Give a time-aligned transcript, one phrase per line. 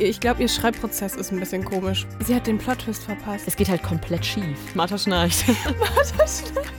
[0.00, 2.06] Ich glaube, ihr Schreibprozess ist ein bisschen komisch.
[2.24, 3.48] Sie hat den Plot-Twist verpasst.
[3.48, 4.74] Es geht halt komplett schief.
[4.74, 5.44] Martha schnarcht.
[5.80, 6.72] Martha schnarcht.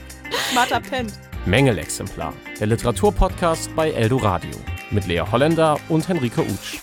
[0.54, 1.12] Martha pennt.
[1.44, 2.32] Mängelexemplar.
[2.58, 4.56] Der Literaturpodcast bei Eldo Radio.
[4.90, 6.78] Mit Lea Holländer und Henrike Utsch.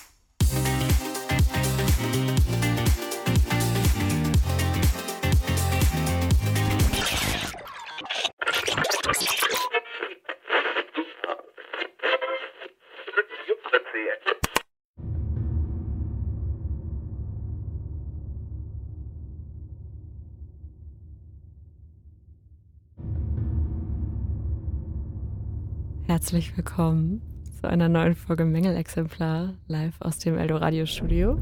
[26.28, 27.22] Herzlich willkommen
[27.58, 31.38] zu einer neuen Folge Mängelexemplar live aus dem Eldoradio Studio.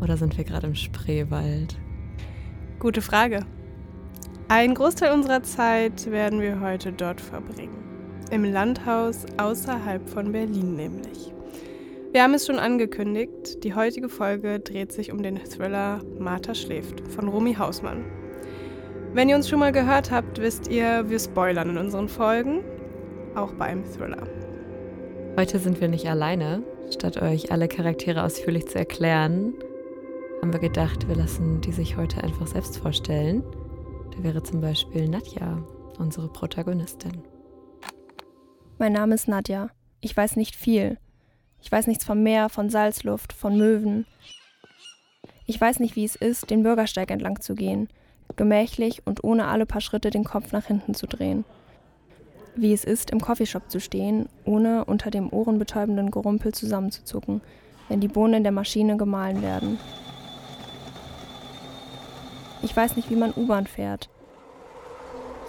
[0.00, 1.76] Oder sind wir gerade im Spreewald?
[2.78, 3.44] Gute Frage.
[4.46, 7.82] Ein Großteil unserer Zeit werden wir heute dort verbringen.
[8.30, 11.32] Im Landhaus außerhalb von Berlin nämlich.
[12.12, 17.00] Wir haben es schon angekündigt, die heutige Folge dreht sich um den Thriller Martha schläft
[17.08, 18.04] von Romy Hausmann.
[19.14, 22.60] Wenn ihr uns schon mal gehört habt, wisst ihr, wir spoilern in unseren Folgen
[23.34, 24.26] auch bei einem Thriller.
[25.36, 26.62] Heute sind wir nicht alleine.
[26.90, 29.54] Statt euch alle Charaktere ausführlich zu erklären,
[30.42, 33.44] haben wir gedacht, wir lassen die sich heute einfach selbst vorstellen.
[34.16, 35.62] Da wäre zum Beispiel Nadja,
[35.98, 37.22] unsere Protagonistin.
[38.78, 39.70] Mein Name ist Nadja.
[40.00, 40.98] Ich weiß nicht viel.
[41.62, 44.06] Ich weiß nichts vom Meer, von Salzluft, von Möwen.
[45.46, 47.88] Ich weiß nicht, wie es ist, den Bürgersteig entlang zu gehen,
[48.36, 51.44] gemächlich und ohne alle paar Schritte den Kopf nach hinten zu drehen
[52.56, 57.40] wie es ist, im Coffeeshop zu stehen, ohne unter dem ohrenbetäubenden Gerumpel zusammenzuzucken,
[57.88, 59.78] wenn die Bohnen in der Maschine gemahlen werden.
[62.62, 64.10] Ich weiß nicht, wie man U-Bahn fährt.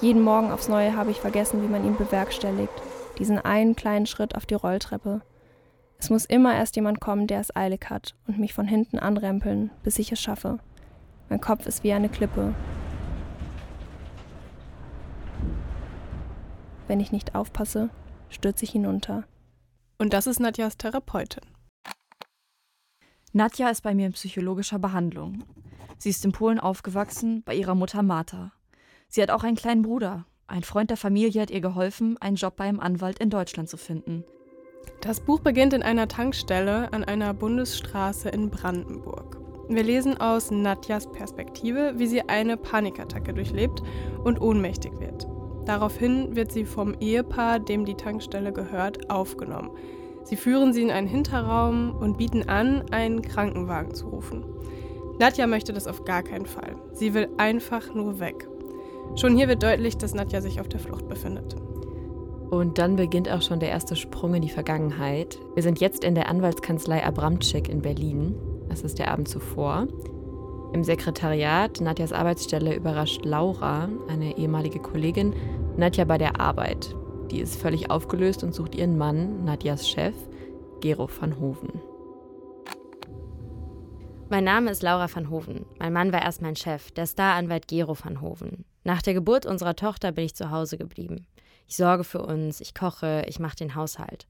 [0.01, 2.73] Jeden Morgen aufs Neue habe ich vergessen, wie man ihn bewerkstelligt,
[3.19, 5.21] diesen einen kleinen Schritt auf die Rolltreppe.
[5.99, 9.69] Es muss immer erst jemand kommen, der es eilig hat und mich von hinten anrempeln,
[9.83, 10.57] bis ich es schaffe.
[11.29, 12.55] Mein Kopf ist wie eine Klippe,
[16.91, 17.89] Wenn ich nicht aufpasse,
[18.27, 19.23] stürze ich hinunter.
[19.97, 21.45] Und das ist Nadjas Therapeutin.
[23.31, 25.45] Nadja ist bei mir in psychologischer Behandlung.
[25.97, 28.51] Sie ist in Polen aufgewachsen, bei ihrer Mutter Martha.
[29.07, 30.25] Sie hat auch einen kleinen Bruder.
[30.47, 33.77] Ein Freund der Familie hat ihr geholfen, einen Job bei einem Anwalt in Deutschland zu
[33.77, 34.25] finden.
[34.99, 39.37] Das Buch beginnt in einer Tankstelle an einer Bundesstraße in Brandenburg.
[39.69, 43.81] Wir lesen aus Nadjas Perspektive, wie sie eine Panikattacke durchlebt
[44.25, 45.25] und ohnmächtig wird.
[45.71, 49.69] Daraufhin wird sie vom Ehepaar, dem die Tankstelle gehört, aufgenommen.
[50.25, 54.43] Sie führen sie in einen Hinterraum und bieten an, einen Krankenwagen zu rufen.
[55.17, 56.75] Nadja möchte das auf gar keinen Fall.
[56.91, 58.49] Sie will einfach nur weg.
[59.15, 61.55] Schon hier wird deutlich, dass Nadja sich auf der Flucht befindet.
[62.49, 65.39] Und dann beginnt auch schon der erste Sprung in die Vergangenheit.
[65.53, 68.35] Wir sind jetzt in der Anwaltskanzlei Abramczyk in Berlin.
[68.67, 69.87] Das ist der Abend zuvor.
[70.73, 75.35] Im Sekretariat Nadjas Arbeitsstelle überrascht Laura, eine ehemalige Kollegin,
[75.75, 76.95] Nadja bei der Arbeit.
[77.29, 80.15] Die ist völlig aufgelöst und sucht ihren Mann, Nadjas Chef,
[80.79, 81.81] Gero van Hoven.
[84.29, 85.65] Mein Name ist Laura van Hoven.
[85.77, 88.63] Mein Mann war erst mein Chef, der Staranwalt Gero van Hoven.
[88.85, 91.27] Nach der Geburt unserer Tochter bin ich zu Hause geblieben.
[91.67, 94.25] Ich sorge für uns, ich koche, ich mache den Haushalt.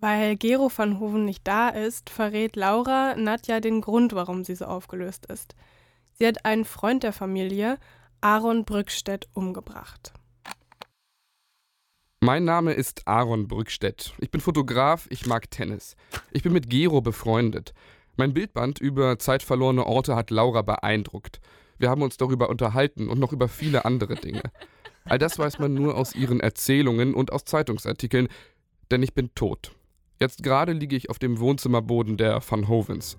[0.00, 4.66] Weil Gero van Hoven nicht da ist, verrät Laura Nadja den Grund, warum sie so
[4.66, 5.56] aufgelöst ist.
[6.12, 7.78] Sie hat einen Freund der Familie,
[8.20, 10.12] Aaron Brückstedt, umgebracht.
[12.20, 14.14] Mein Name ist Aaron Brückstedt.
[14.18, 15.96] Ich bin Fotograf, ich mag Tennis.
[16.30, 17.74] Ich bin mit Gero befreundet.
[18.16, 21.40] Mein Bildband über zeitverlorene Orte hat Laura beeindruckt.
[21.78, 24.42] Wir haben uns darüber unterhalten und noch über viele andere Dinge.
[25.04, 28.28] All das weiß man nur aus ihren Erzählungen und aus Zeitungsartikeln,
[28.90, 29.77] denn ich bin tot.
[30.20, 33.16] Jetzt gerade liege ich auf dem Wohnzimmerboden der Van Hovens.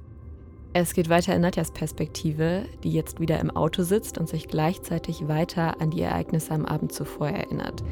[0.74, 5.28] Es geht weiter in Nadjas Perspektive, die jetzt wieder im Auto sitzt und sich gleichzeitig
[5.28, 7.84] weiter an die Ereignisse am Abend zuvor erinnert.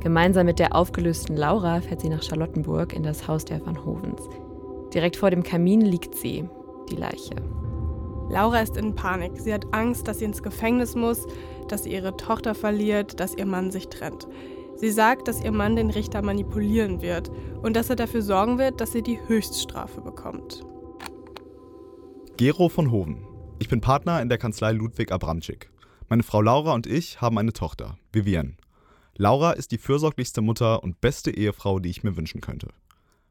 [0.00, 4.22] Gemeinsam mit der aufgelösten Laura fährt sie nach Charlottenburg in das Haus der Van Hovens.
[4.92, 6.48] Direkt vor dem Kamin liegt sie,
[6.90, 7.36] die Leiche.
[8.28, 9.32] Laura ist in Panik.
[9.36, 11.26] Sie hat Angst, dass sie ins Gefängnis muss,
[11.68, 14.26] dass sie ihre Tochter verliert, dass ihr Mann sich trennt.
[14.76, 17.30] Sie sagt, dass ihr Mann den Richter manipulieren wird
[17.62, 20.64] und dass er dafür sorgen wird, dass sie die Höchststrafe bekommt.
[22.36, 23.26] Gero von Hoven.
[23.58, 25.70] Ich bin Partner in der Kanzlei Ludwig Abramczyk.
[26.10, 28.56] Meine Frau Laura und ich haben eine Tochter, Vivienne.
[29.16, 32.68] Laura ist die fürsorglichste Mutter und beste Ehefrau, die ich mir wünschen könnte.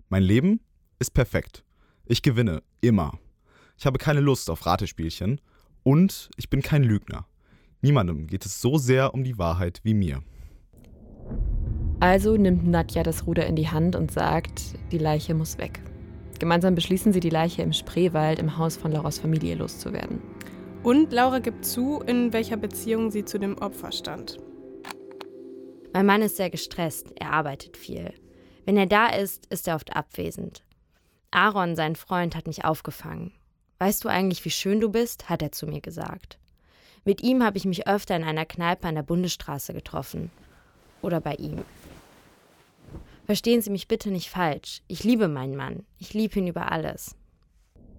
[0.10, 0.62] Mein Leben
[0.98, 1.64] ist perfekt.
[2.06, 3.20] Ich gewinne, immer.
[3.78, 5.40] Ich habe keine Lust auf Ratespielchen
[5.84, 7.28] und ich bin kein Lügner.
[7.82, 10.24] Niemandem geht es so sehr um die Wahrheit wie mir.
[12.00, 14.62] Also nimmt Nadja das Ruder in die Hand und sagt,
[14.92, 15.82] die Leiche muss weg.
[16.40, 20.22] Gemeinsam beschließen sie, die Leiche im Spreewald im Haus von Lauras Familie loszuwerden.
[20.84, 24.38] Und Laura gibt zu, in welcher Beziehung sie zu dem Opfer stand.
[25.94, 28.14] Mein Mann ist sehr gestresst, er arbeitet viel.
[28.66, 30.64] Wenn er da ist, ist er oft abwesend.
[31.32, 33.32] Aaron, sein Freund, hat mich aufgefangen.
[33.80, 35.30] Weißt du eigentlich, wie schön du bist?
[35.30, 36.38] hat er zu mir gesagt.
[37.04, 40.32] Mit ihm habe ich mich öfter in einer Kneipe an der Bundesstraße getroffen.
[41.06, 41.60] Oder bei ihm.
[43.28, 44.82] Verstehen Sie mich bitte nicht falsch.
[44.88, 45.84] Ich liebe meinen Mann.
[46.00, 47.16] Ich liebe ihn über alles.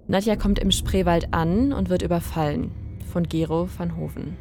[0.08, 2.73] Nadja kommt im Spreewald an und wird überfallen
[3.12, 4.37] von Gero van Hoven.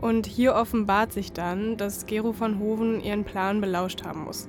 [0.00, 4.48] Und hier offenbart sich dann, dass Gero van Hoven ihren Plan belauscht haben muss.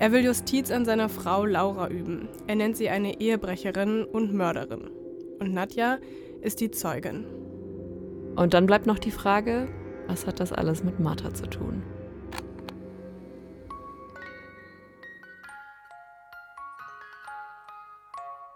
[0.00, 2.28] Er will Justiz an seiner Frau Laura üben.
[2.48, 4.90] Er nennt sie eine Ehebrecherin und Mörderin.
[5.38, 5.98] Und Nadja
[6.40, 7.26] ist die Zeugin.
[8.34, 9.68] Und dann bleibt noch die Frage,
[10.08, 11.84] was hat das alles mit Martha zu tun?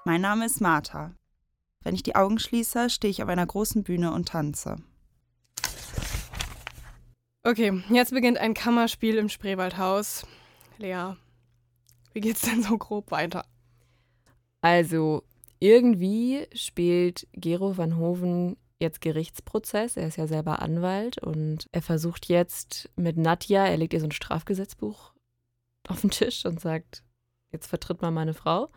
[0.05, 1.15] Mein Name ist Martha.
[1.85, 4.77] Wenn ich die Augen schließe, stehe ich auf einer großen Bühne und tanze.
[7.45, 10.27] Okay, jetzt beginnt ein Kammerspiel im Spreewaldhaus.
[10.79, 11.15] Lea,
[12.13, 13.45] wie geht's denn so grob weiter?
[14.61, 15.23] Also,
[15.61, 19.97] irgendwie spielt Gero van Hoven jetzt Gerichtsprozess.
[19.97, 24.07] Er ist ja selber Anwalt und er versucht jetzt mit Nadja, er legt ihr so
[24.07, 25.13] ein Strafgesetzbuch
[25.87, 27.05] auf den Tisch und sagt,
[27.53, 28.69] jetzt vertritt mal meine Frau.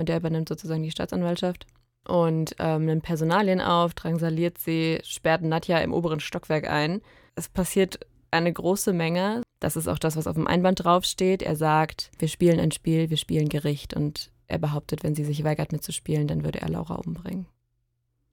[0.00, 1.66] Und er übernimmt sozusagen die Staatsanwaltschaft
[2.08, 7.02] und ähm, nimmt Personalien auf, drangsaliert sie, sperrt Nadja im oberen Stockwerk ein.
[7.34, 8.00] Es passiert
[8.30, 9.42] eine große Menge.
[9.58, 11.42] Das ist auch das, was auf dem Einband draufsteht.
[11.42, 13.94] Er sagt, wir spielen ein Spiel, wir spielen Gericht.
[13.94, 17.46] Und er behauptet, wenn sie sich weigert mitzuspielen, dann würde er Laura umbringen.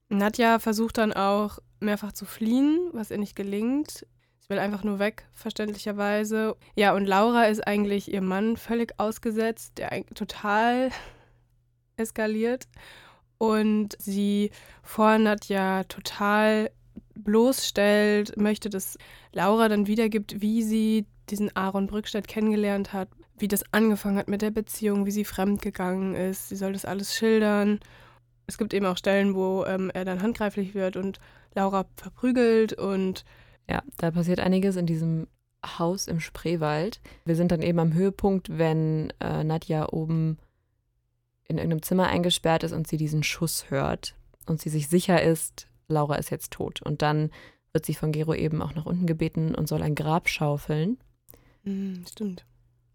[0.08, 4.08] Nadja versucht dann auch mehrfach zu fliehen, was ihr nicht gelingt.
[4.40, 6.56] Sie will einfach nur weg, verständlicherweise.
[6.75, 10.92] Ja, und Laura ist eigentlich ihr Mann völlig ausgesetzt, der total
[11.98, 12.68] eskaliert.
[13.38, 14.52] Und sie
[14.82, 16.72] fordert ja total
[17.16, 18.98] bloßstellt, möchte, dass
[19.34, 24.42] Laura dann wiedergibt, wie sie diesen Aaron Brückstedt kennengelernt hat, wie das angefangen hat mit
[24.42, 26.50] der Beziehung, wie sie fremdgegangen ist.
[26.50, 27.80] Sie soll das alles schildern.
[28.48, 31.20] Es gibt eben auch Stellen, wo ähm, er dann handgreiflich wird und
[31.54, 33.26] Laura verprügelt und
[33.70, 35.28] ja, da passiert einiges in diesem
[35.66, 37.02] Haus im Spreewald.
[37.26, 40.38] Wir sind dann eben am Höhepunkt, wenn äh, Nadja oben
[41.48, 44.16] in irgendeinem Zimmer eingesperrt ist und sie diesen Schuss hört
[44.46, 46.82] und sie sich sicher ist, Laura ist jetzt tot.
[46.82, 47.32] Und dann
[47.74, 50.98] wird sie von Gero eben auch nach unten gebeten und soll ein Grab schaufeln.
[51.64, 52.46] Mhm, stimmt.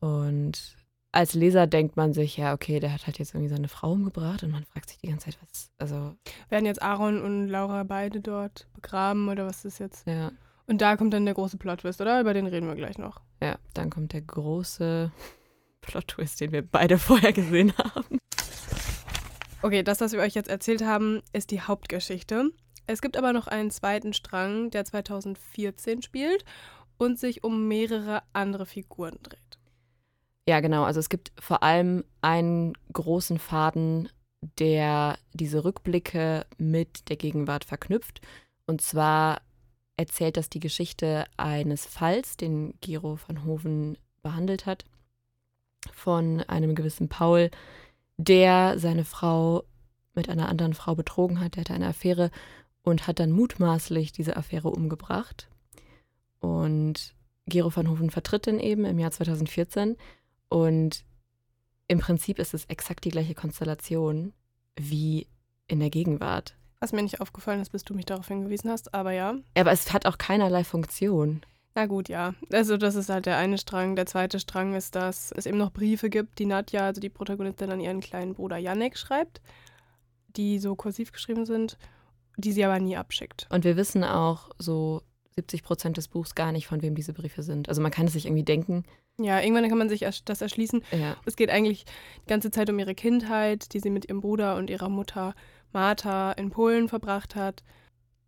[0.01, 0.77] Und
[1.13, 4.43] als Leser denkt man sich, ja, okay, der hat halt jetzt irgendwie seine Frau umgebracht
[4.43, 6.17] und man fragt sich die ganze Zeit, was, also.
[6.49, 10.07] Werden jetzt Aaron und Laura beide dort begraben oder was ist jetzt?
[10.07, 10.33] Ja.
[10.67, 12.21] Und da kommt dann der große Plot-Twist, oder?
[12.21, 13.21] Über den reden wir gleich noch.
[13.43, 15.13] Ja, dann kommt der große
[15.83, 18.19] Plot-Twist, den wir beide vorher gesehen haben.
[19.61, 22.51] Okay, das, was wir euch jetzt erzählt haben, ist die Hauptgeschichte.
[22.87, 26.45] Es gibt aber noch einen zweiten Strang, der 2014 spielt
[26.97, 29.39] und sich um mehrere andere Figuren dreht.
[30.49, 30.83] Ja, genau.
[30.83, 34.09] Also es gibt vor allem einen großen Faden,
[34.59, 38.21] der diese Rückblicke mit der Gegenwart verknüpft.
[38.67, 39.41] Und zwar
[39.97, 44.85] erzählt das die Geschichte eines Falls, den Gero van Hoven behandelt hat,
[45.93, 47.51] von einem gewissen Paul,
[48.17, 49.65] der seine Frau
[50.15, 51.57] mit einer anderen Frau betrogen hat.
[51.57, 52.31] Der hatte eine Affäre
[52.83, 55.49] und hat dann mutmaßlich diese Affäre umgebracht.
[56.41, 57.15] Und
[57.47, 59.97] Gero van Hoven vertritt den eben im Jahr 2014.
[60.49, 61.05] Und
[61.89, 64.33] im Prinzip ist es exakt die gleiche Konstellation
[64.77, 65.27] wie
[65.69, 66.57] in der Gegenwart.
[66.81, 69.37] Was mir nicht aufgefallen ist, bis du mich darauf hingewiesen hast, aber ja.
[69.57, 71.43] Aber es hat auch keinerlei Funktion.
[71.75, 72.35] Na gut, ja.
[72.53, 73.97] Also das ist halt der eine Strang.
[73.97, 77.71] Der zweite Strang ist, dass es eben noch Briefe gibt, die Nadja, also die Protagonistin,
[77.71, 79.41] an ihren kleinen Bruder Yannick schreibt,
[80.37, 81.79] die so kursiv geschrieben sind
[82.37, 83.47] die sie aber nie abschickt.
[83.51, 85.03] Und wir wissen auch so
[85.35, 87.69] 70 Prozent des Buchs gar nicht, von wem diese Briefe sind.
[87.69, 88.85] Also man kann es sich irgendwie denken.
[89.19, 90.83] Ja, irgendwann kann man sich das erschließen.
[90.93, 91.17] Ja.
[91.25, 91.85] Es geht eigentlich
[92.23, 95.35] die ganze Zeit um ihre Kindheit, die sie mit ihrem Bruder und ihrer Mutter
[95.73, 97.63] Martha in Polen verbracht hat.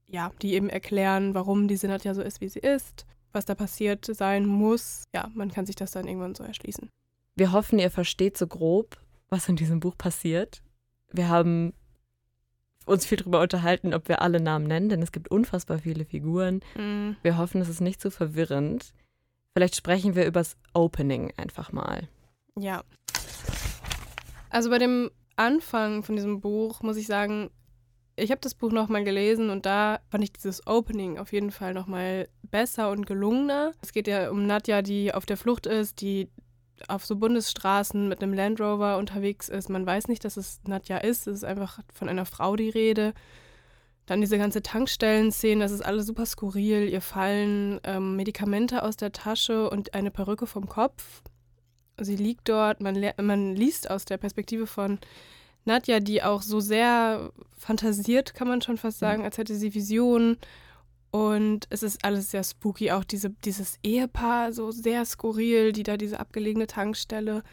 [0.06, 4.04] Ja, die eben erklären, warum die Nadja so ist, wie sie ist, was da passiert
[4.06, 5.04] sein muss.
[5.14, 6.88] Ja, man kann sich das dann irgendwann so erschließen.
[7.36, 8.96] Wir hoffen, ihr versteht so grob,
[9.28, 10.62] was in diesem Buch passiert.
[11.12, 11.72] Wir haben
[12.86, 16.60] uns viel darüber unterhalten, ob wir alle Namen nennen, denn es gibt unfassbar viele Figuren.
[16.76, 17.16] Mhm.
[17.22, 18.92] Wir hoffen, es ist nicht zu verwirrend.
[19.52, 22.08] Vielleicht sprechen wir übers Opening einfach mal.
[22.58, 22.82] Ja.
[24.50, 27.50] Also bei dem Anfang von diesem Buch muss ich sagen,
[28.16, 31.74] ich habe das Buch nochmal gelesen und da fand ich dieses Opening auf jeden Fall
[31.74, 33.72] nochmal besser und gelungener.
[33.82, 36.28] Es geht ja um Nadja, die auf der Flucht ist, die
[36.88, 39.68] auf so Bundesstraßen mit einem Land Rover unterwegs ist.
[39.68, 41.26] Man weiß nicht, dass es Nadja ist.
[41.26, 43.14] Es ist einfach von einer Frau die Rede.
[44.06, 46.88] Dann diese ganze Tankstellen-Szene, das ist alles super skurril.
[46.88, 51.22] Ihr fallen ähm, Medikamente aus der Tasche und eine Perücke vom Kopf.
[51.98, 54.98] Sie liegt dort, man, man liest aus der Perspektive von
[55.64, 60.36] Nadja, die auch so sehr fantasiert, kann man schon fast sagen, als hätte sie Visionen.
[61.10, 65.96] Und es ist alles sehr spooky, auch diese, dieses Ehepaar so sehr skurril, die da
[65.96, 67.44] diese abgelegene Tankstelle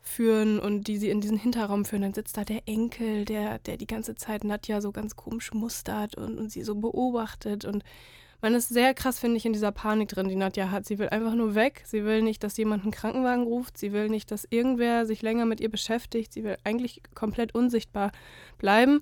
[0.00, 2.02] führen und die sie in diesen Hinterraum führen.
[2.02, 6.16] Dann sitzt da der Enkel, der, der die ganze Zeit Nadja so ganz komisch mustert
[6.16, 7.64] und, und sie so beobachtet.
[7.64, 7.84] Und
[8.42, 10.84] man ist sehr krass, finde ich, in dieser Panik drin, die Nadja hat.
[10.84, 11.82] Sie will einfach nur weg.
[11.86, 13.78] Sie will nicht, dass jemand einen Krankenwagen ruft.
[13.78, 16.32] Sie will nicht, dass irgendwer sich länger mit ihr beschäftigt.
[16.32, 18.10] Sie will eigentlich komplett unsichtbar
[18.58, 19.00] bleiben.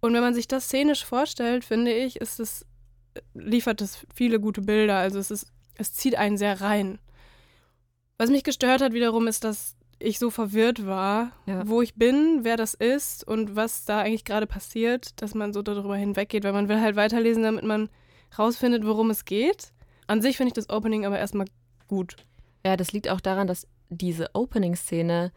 [0.00, 2.66] Und wenn man sich das szenisch vorstellt, finde ich, ist es,
[3.32, 4.96] liefert es viele gute Bilder.
[4.96, 5.46] Also es ist,
[5.76, 6.98] es zieht einen sehr rein.
[8.18, 11.68] Was mich gestört hat wiederum, ist, dass ich so verwirrt war, ja.
[11.68, 15.62] wo ich bin, wer das ist und was da eigentlich gerade passiert, dass man so
[15.62, 17.88] darüber hinweggeht, weil man will halt weiterlesen, damit man
[18.38, 19.72] rausfindet, worum es geht.
[20.06, 21.46] An sich finde ich das Opening aber erstmal
[21.88, 22.16] gut.
[22.64, 25.32] Ja, das liegt auch daran, dass diese Opening-Szene,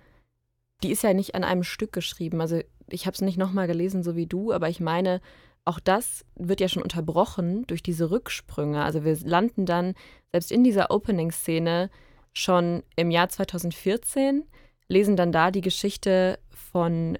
[0.83, 2.41] die ist ja nicht an einem Stück geschrieben.
[2.41, 5.21] Also ich habe es nicht nochmal gelesen, so wie du, aber ich meine,
[5.65, 8.83] auch das wird ja schon unterbrochen durch diese Rücksprünge.
[8.83, 9.95] Also wir landen dann
[10.31, 11.89] selbst in dieser Opening-Szene
[12.33, 14.43] schon im Jahr 2014,
[14.87, 17.17] lesen dann da die Geschichte von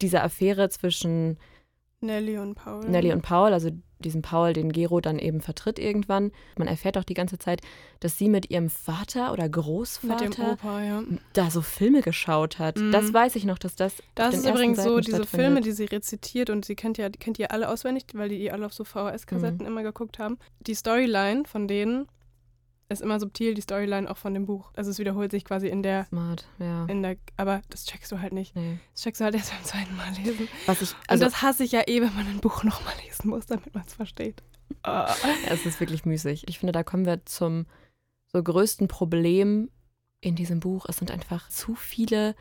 [0.00, 1.38] dieser Affäre zwischen
[2.00, 2.88] Nelly und Paul.
[2.88, 3.70] Nelly und Paul, also
[4.04, 6.30] diesen Paul, den Gero dann eben vertritt irgendwann.
[6.56, 7.60] Man erfährt auch die ganze Zeit,
[8.00, 11.02] dass sie mit ihrem Vater oder Großvater Opa, ja.
[11.32, 12.78] da so Filme geschaut hat.
[12.78, 12.92] Mhm.
[12.92, 14.02] Das weiß ich noch, dass das.
[14.14, 17.38] Das ist übrigens Seiten so, diese Filme, die sie rezitiert und sie kennt ja, kennt
[17.38, 19.66] ihr alle auswendig, weil die die alle auf so VHS-Kassetten mhm.
[19.66, 20.38] immer geguckt haben.
[20.60, 22.06] Die Storyline von denen
[22.88, 24.70] ist immer subtil die Storyline auch von dem Buch.
[24.74, 26.04] Also es wiederholt sich quasi in der.
[26.06, 26.84] Smart, ja.
[26.86, 28.54] In der, aber das checkst du halt nicht.
[28.54, 28.78] Nee.
[28.92, 30.48] Das checkst du halt erst beim zweiten Mal lesen.
[30.66, 33.30] Was ich, also Und das hasse ich ja eh, wenn man ein Buch nochmal lesen
[33.30, 34.42] muss, damit man es versteht.
[34.86, 35.04] Oh.
[35.48, 36.48] es ist wirklich müßig.
[36.48, 37.66] Ich finde, da kommen wir zum
[38.32, 39.70] so größten Problem
[40.20, 40.86] in diesem Buch.
[40.88, 42.34] Es sind einfach zu viele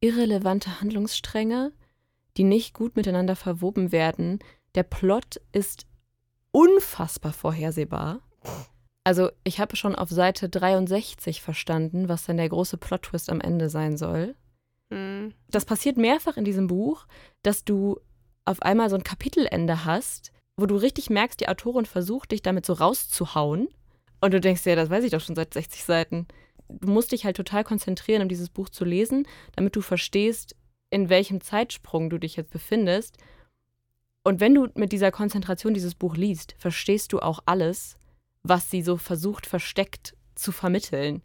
[0.00, 1.72] irrelevante Handlungsstränge,
[2.36, 4.40] die nicht gut miteinander verwoben werden.
[4.74, 5.86] Der Plot ist
[6.50, 8.20] unfassbar vorhersehbar.
[9.06, 13.70] Also ich habe schon auf Seite 63 verstanden, was denn der große Plot-Twist am Ende
[13.70, 14.34] sein soll.
[14.90, 15.32] Mhm.
[15.48, 17.06] Das passiert mehrfach in diesem Buch,
[17.44, 18.00] dass du
[18.44, 22.66] auf einmal so ein Kapitelende hast, wo du richtig merkst, die Autorin versucht, dich damit
[22.66, 23.68] so rauszuhauen.
[24.20, 26.26] Und du denkst, ja, das weiß ich doch schon seit 60 Seiten.
[26.68, 30.56] Du musst dich halt total konzentrieren, um dieses Buch zu lesen, damit du verstehst,
[30.90, 33.18] in welchem Zeitsprung du dich jetzt befindest.
[34.24, 37.95] Und wenn du mit dieser Konzentration dieses Buch liest, verstehst du auch alles
[38.48, 41.22] was sie so versucht, versteckt zu vermitteln.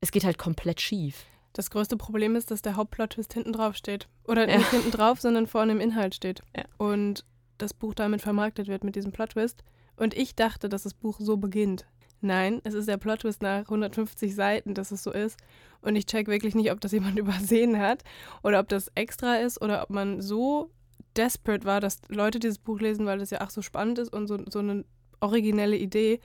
[0.00, 1.24] Es geht halt komplett schief.
[1.52, 4.08] Das größte Problem ist, dass der Hauptplot-Twist hinten drauf steht.
[4.26, 4.58] Oder ja.
[4.58, 6.40] nicht hinten drauf, sondern vorne im Inhalt steht.
[6.56, 6.64] Ja.
[6.78, 7.24] Und
[7.58, 9.62] das Buch damit vermarktet wird mit diesem Plot-Twist.
[9.96, 11.86] Und ich dachte, dass das Buch so beginnt.
[12.20, 15.38] Nein, es ist der Plot-Twist nach 150 Seiten, dass es so ist.
[15.82, 18.02] Und ich check wirklich nicht, ob das jemand übersehen hat
[18.42, 20.70] oder ob das extra ist oder ob man so
[21.16, 24.28] desperate war, dass Leute dieses Buch lesen, weil das ja auch so spannend ist und
[24.28, 24.84] so, so eine
[25.20, 26.20] originelle Idee,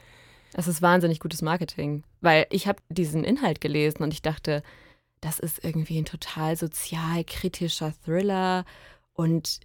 [0.53, 4.63] es ist wahnsinnig gutes Marketing, weil ich habe diesen Inhalt gelesen und ich dachte,
[5.21, 8.65] das ist irgendwie ein total sozialkritischer Thriller
[9.13, 9.59] und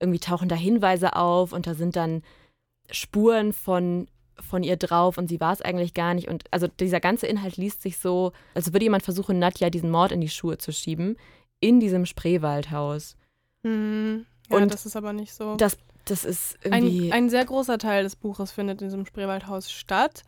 [0.00, 2.22] irgendwie tauchen da Hinweise auf und da sind dann
[2.90, 4.08] Spuren von
[4.40, 6.28] von ihr drauf und sie war es eigentlich gar nicht.
[6.28, 10.12] Und also dieser ganze Inhalt liest sich so, als würde jemand versuchen, Nadja diesen Mord
[10.12, 11.16] in die Schuhe zu schieben,
[11.60, 13.16] in diesem Spreewaldhaus.
[13.62, 14.26] Mhm.
[14.50, 15.56] Ja, und das ist aber nicht so.
[15.56, 17.12] Das das ist irgendwie.
[17.12, 20.22] Ein, ein sehr großer Teil des Buches findet in diesem Spreewaldhaus statt.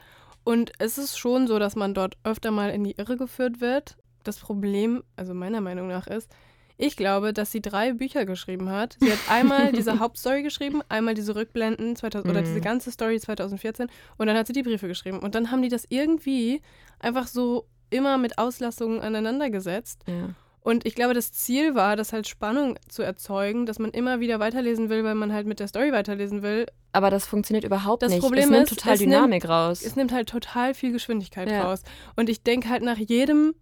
[0.45, 3.97] Und es ist schon so, dass man dort öfter mal in die Irre geführt wird.
[4.23, 6.31] Das Problem, also meiner Meinung nach, ist,
[6.79, 8.97] ich glaube, dass sie drei Bücher geschrieben hat.
[9.01, 12.63] Sie hat einmal diese Hauptstory geschrieben, einmal diese Rückblenden 2000, oder diese mhm.
[12.63, 15.19] ganze Story 2014 und dann hat sie die Briefe geschrieben.
[15.21, 16.61] Und dann haben die das irgendwie
[16.99, 20.03] einfach so immer mit Auslassungen aneinandergesetzt.
[20.07, 20.35] Ja.
[20.67, 24.41] Und ich glaube, das Ziel war, das halt Spannung zu erzeugen, dass man immer wieder
[24.41, 26.67] weiterlesen will, weil man halt mit der Story weiterlesen will.
[26.91, 28.21] Aber das funktioniert überhaupt das nicht.
[28.21, 29.83] Problem es nimmt ist, total Dynamik nimmt, raus.
[29.83, 31.63] Es nimmt halt total viel Geschwindigkeit ja.
[31.63, 31.85] raus.
[32.17, 33.55] Und ich denke halt nach jedem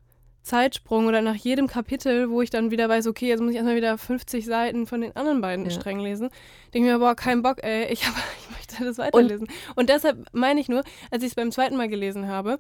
[0.45, 3.77] Zeitsprung oder nach jedem Kapitel, wo ich dann wieder weiß, okay, jetzt muss ich erstmal
[3.77, 5.71] wieder 50 Seiten von den anderen beiden ja.
[5.71, 6.29] Strängen lesen,
[6.73, 9.47] denke ich mir, boah, kein Bock, ey, ich, hab, ich möchte das weiterlesen.
[9.47, 12.59] Und, und deshalb meine ich nur, als ich es beim zweiten Mal gelesen habe,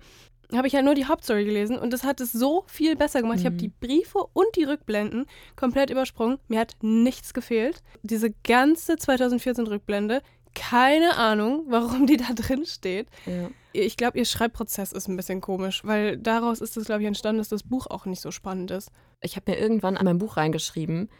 [0.54, 3.36] habe ich halt nur die Hauptstory gelesen und das hat es so viel besser gemacht.
[3.36, 3.40] Mhm.
[3.40, 5.26] Ich habe die Briefe und die Rückblenden
[5.56, 6.38] komplett übersprungen.
[6.48, 7.82] Mir hat nichts gefehlt.
[8.02, 10.22] Diese ganze 2014 Rückblende,
[10.54, 13.08] keine Ahnung, warum die da drin steht.
[13.26, 13.50] Ja.
[13.74, 17.38] Ich glaube, ihr Schreibprozess ist ein bisschen komisch, weil daraus ist es, glaube ich, entstanden,
[17.38, 18.90] dass das Buch auch nicht so spannend ist.
[19.20, 21.10] Ich habe mir irgendwann an mein Buch reingeschrieben,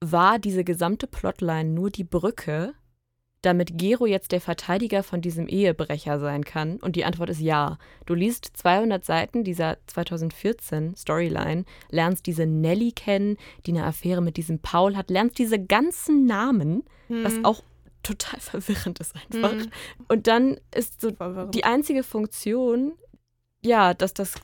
[0.00, 2.74] war diese gesamte Plotline nur die Brücke,
[3.42, 6.76] damit Gero jetzt der Verteidiger von diesem Ehebrecher sein kann?
[6.78, 7.78] Und die Antwort ist ja.
[8.06, 13.36] Du liest 200 Seiten dieser 2014 Storyline, lernst diese Nelly kennen,
[13.66, 17.24] die eine Affäre mit diesem Paul hat, lernst diese ganzen Namen, hm.
[17.24, 17.62] was auch
[18.02, 19.52] total verwirrend ist einfach.
[19.52, 19.70] Hm.
[20.08, 22.92] Und dann ist so die einzige Funktion,
[23.62, 24.34] ja, dass das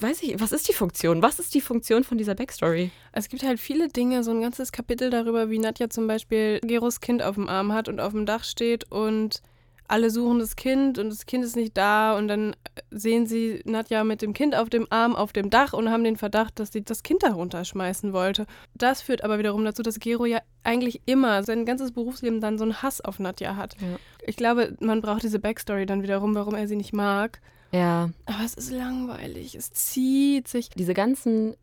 [0.00, 1.22] weiß ich, was ist die Funktion?
[1.22, 2.90] Was ist die Funktion von dieser Backstory?
[3.12, 7.00] Es gibt halt viele Dinge, so ein ganzes Kapitel darüber, wie Nadja zum Beispiel Geros
[7.00, 9.40] Kind auf dem Arm hat und auf dem Dach steht und
[9.86, 12.56] alle suchen das Kind und das Kind ist nicht da und dann
[12.94, 16.16] sehen sie Nadja mit dem Kind auf dem Arm auf dem Dach und haben den
[16.16, 18.46] Verdacht, dass sie das Kind da runterschmeißen wollte.
[18.74, 22.64] Das führt aber wiederum dazu, dass Gero ja eigentlich immer sein ganzes Berufsleben dann so
[22.64, 23.76] einen Hass auf Nadja hat.
[23.80, 23.98] Ja.
[24.26, 27.40] Ich glaube, man braucht diese Backstory dann wiederum, warum er sie nicht mag.
[27.72, 28.10] Ja.
[28.26, 29.56] Aber es ist langweilig.
[29.56, 30.68] Es zieht sich.
[30.70, 31.56] Diese ganzen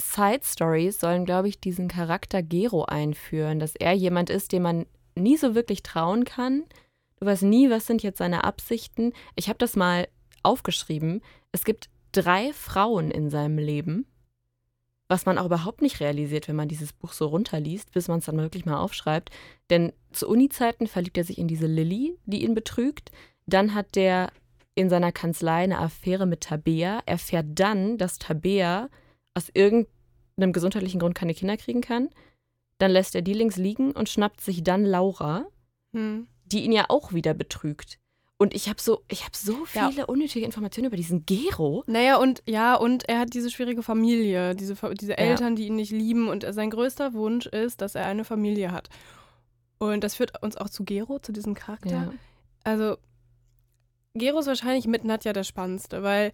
[0.00, 4.86] Side Stories sollen, glaube ich, diesen Charakter Gero einführen, dass er jemand ist, dem man
[5.14, 6.64] nie so wirklich trauen kann.
[7.20, 9.12] Du weißt nie, was sind jetzt seine Absichten.
[9.36, 10.06] Ich habe das mal
[10.46, 11.22] aufgeschrieben.
[11.52, 14.06] Es gibt drei Frauen in seinem Leben,
[15.08, 18.26] was man auch überhaupt nicht realisiert, wenn man dieses Buch so runterliest, bis man es
[18.26, 19.30] dann wirklich mal aufschreibt.
[19.70, 23.12] Denn zu Uni-Zeiten verliebt er sich in diese Lilly, die ihn betrügt.
[23.46, 24.32] Dann hat der
[24.74, 28.88] in seiner Kanzlei eine Affäre mit Tabea, erfährt dann, dass Tabea
[29.34, 32.10] aus irgendeinem gesundheitlichen Grund keine Kinder kriegen kann.
[32.78, 35.46] Dann lässt er die links liegen und schnappt sich dann Laura,
[35.92, 36.26] hm.
[36.44, 37.98] die ihn ja auch wieder betrügt.
[38.38, 40.04] Und ich habe so, ich habe so viele ja.
[40.04, 41.84] unnötige Informationen über diesen Gero.
[41.86, 45.56] Naja, und ja, und er hat diese schwierige Familie, diese, diese Eltern, ja.
[45.56, 46.28] die ihn nicht lieben.
[46.28, 48.90] Und sein größter Wunsch ist, dass er eine Familie hat.
[49.78, 51.90] Und das führt uns auch zu Gero, zu diesem Charakter.
[51.90, 52.12] Ja.
[52.64, 52.98] Also,
[54.12, 56.32] Gero ist wahrscheinlich mit Nadja der spannendste, weil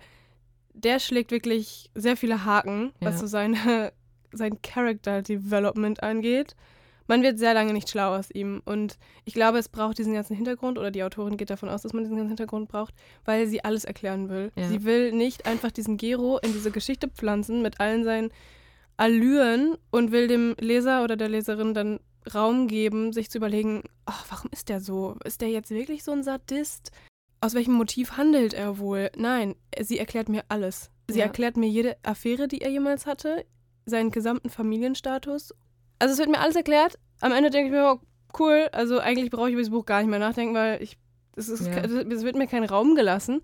[0.74, 3.92] der schlägt wirklich sehr viele Haken, was so seine,
[4.32, 6.56] sein Character Development angeht.
[7.06, 8.62] Man wird sehr lange nicht schlau aus ihm.
[8.64, 11.92] Und ich glaube, es braucht diesen ganzen Hintergrund, oder die Autorin geht davon aus, dass
[11.92, 14.52] man diesen ganzen Hintergrund braucht, weil sie alles erklären will.
[14.56, 14.68] Ja.
[14.68, 18.30] Sie will nicht einfach diesen Gero in diese Geschichte pflanzen mit allen seinen
[18.96, 22.00] Allüren und will dem Leser oder der Leserin dann
[22.32, 25.16] Raum geben, sich zu überlegen, oh, warum ist der so?
[25.24, 26.92] Ist der jetzt wirklich so ein Sadist?
[27.42, 29.10] aus welchem Motiv handelt er wohl?
[29.16, 30.90] Nein, sie erklärt mir alles.
[31.10, 31.26] Sie ja.
[31.26, 33.44] erklärt mir jede Affäre, die er jemals hatte,
[33.84, 35.52] seinen gesamten Familienstatus.
[36.02, 36.98] Also es wird mir alles erklärt.
[37.20, 38.00] Am Ende denke ich mir, oh,
[38.36, 40.98] cool, also eigentlich brauche ich über das Buch gar nicht mehr nachdenken, weil ich,
[41.36, 41.76] es, ist, ja.
[41.76, 43.40] es wird mir kein Raum gelassen.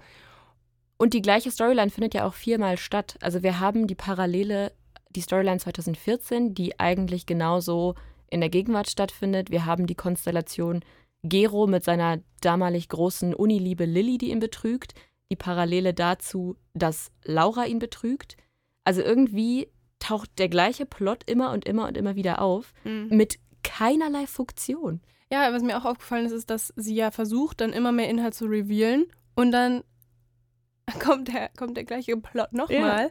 [0.97, 3.16] Und die gleiche Storyline findet ja auch viermal statt.
[3.23, 4.73] Also wir haben die Parallele,
[5.11, 7.94] die Storyline 2014, die eigentlich genauso
[8.29, 9.53] in der Gegenwart stattfindet.
[9.53, 10.81] Wir haben die Konstellation
[11.23, 14.94] Gero mit seiner damalig großen Uniliebe Lilly, die ihn betrügt,
[15.31, 18.37] die Parallele dazu, dass Laura ihn betrügt.
[18.83, 19.68] Also irgendwie
[20.09, 23.09] taucht der gleiche Plot immer und immer und immer wieder auf, mhm.
[23.11, 25.03] mit keinerlei Funktion.
[25.31, 28.35] Ja, was mir auch aufgefallen ist, ist, dass sie ja versucht, dann immer mehr Inhalt
[28.35, 29.85] zu revealen und dann
[31.01, 33.11] kommt der, kommt der gleiche Plot nochmal, ja.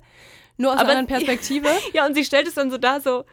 [0.58, 1.68] nur aus Aber einer anderen Perspektive.
[1.94, 3.26] ja, und sie stellt es dann so da, so,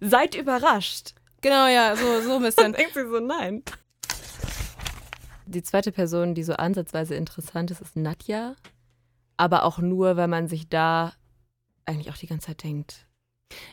[0.00, 1.14] seid überrascht.
[1.40, 2.64] Genau, ja, so, so ein bisschen.
[2.66, 3.62] Und denkt sie so, nein.
[5.46, 8.56] Die zweite Person, die so ansatzweise interessant ist, ist Nadja.
[9.36, 11.12] Aber auch nur, weil man sich da
[11.86, 13.06] eigentlich auch die ganze Zeit denkt.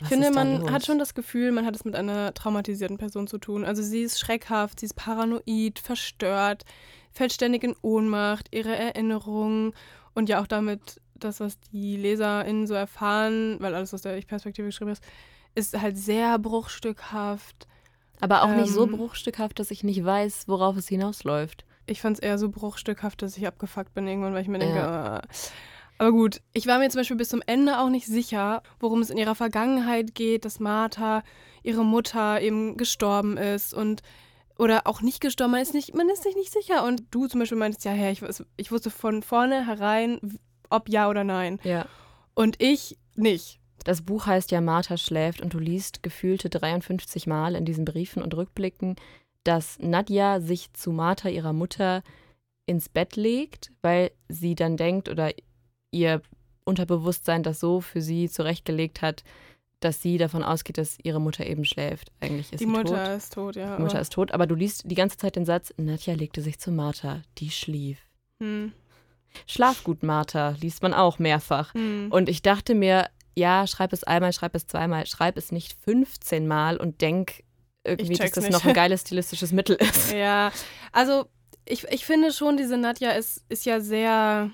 [0.00, 0.70] Ich finde, man los?
[0.70, 3.64] hat schon das Gefühl, man hat es mit einer traumatisierten Person zu tun.
[3.64, 6.64] Also sie ist schreckhaft, sie ist paranoid, verstört,
[7.10, 9.72] fällt ständig in Ohnmacht, ihre Erinnerungen
[10.14, 14.66] und ja auch damit das, was die LeserInnen so erfahren, weil alles aus der Ich-Perspektive
[14.66, 15.02] geschrieben ist,
[15.54, 17.66] ist halt sehr bruchstückhaft.
[18.20, 21.64] Aber auch ähm, nicht so ähm, bruchstückhaft, dass ich nicht weiß, worauf es hinausläuft.
[21.86, 24.76] Ich fand es eher so bruchstückhaft, dass ich abgefuckt bin irgendwann, weil ich mir denke,
[24.76, 25.18] ja.
[25.18, 25.22] äh.
[26.02, 26.40] Aber gut.
[26.52, 29.36] Ich war mir zum Beispiel bis zum Ende auch nicht sicher, worum es in ihrer
[29.36, 31.22] Vergangenheit geht, dass Martha,
[31.62, 34.02] ihre Mutter, eben gestorben ist und
[34.58, 36.84] oder auch nicht gestorben, man ist, nicht, man ist sich nicht sicher.
[36.84, 38.22] Und du zum Beispiel meintest, ja, hey, ich,
[38.56, 40.18] ich wusste von vornherein,
[40.70, 41.60] ob ja oder nein.
[41.62, 41.86] Ja.
[42.34, 43.60] Und ich nicht.
[43.84, 48.24] Das Buch heißt ja Martha schläft und du liest gefühlte 53 Mal in diesen Briefen
[48.24, 48.96] und Rückblicken,
[49.44, 52.02] dass Nadja sich zu Martha, ihrer Mutter,
[52.66, 55.30] ins Bett legt, weil sie dann denkt oder
[55.92, 56.20] ihr
[56.64, 59.22] Unterbewusstsein das so für sie zurechtgelegt hat,
[59.80, 62.12] dass sie davon ausgeht, dass ihre Mutter eben schläft.
[62.20, 63.16] Eigentlich ist die sie Mutter tot.
[63.16, 63.76] ist tot, ja.
[63.76, 66.58] Die Mutter ist tot, aber du liest die ganze Zeit den Satz, Nadja legte sich
[66.58, 67.98] zu Martha, die schlief.
[68.40, 68.72] Hm.
[69.46, 71.74] Schlaf gut, Martha, liest man auch mehrfach.
[71.74, 72.08] Hm.
[72.10, 76.46] Und ich dachte mir, ja, schreib es einmal, schreib es zweimal, schreib es nicht 15
[76.46, 77.42] Mal und denk
[77.84, 78.52] irgendwie, dass das nicht.
[78.52, 80.12] noch ein geiles stilistisches Mittel ist.
[80.12, 80.52] Ja,
[80.92, 81.26] also
[81.64, 84.50] ich, ich finde schon, diese Nadja ist, ist ja sehr,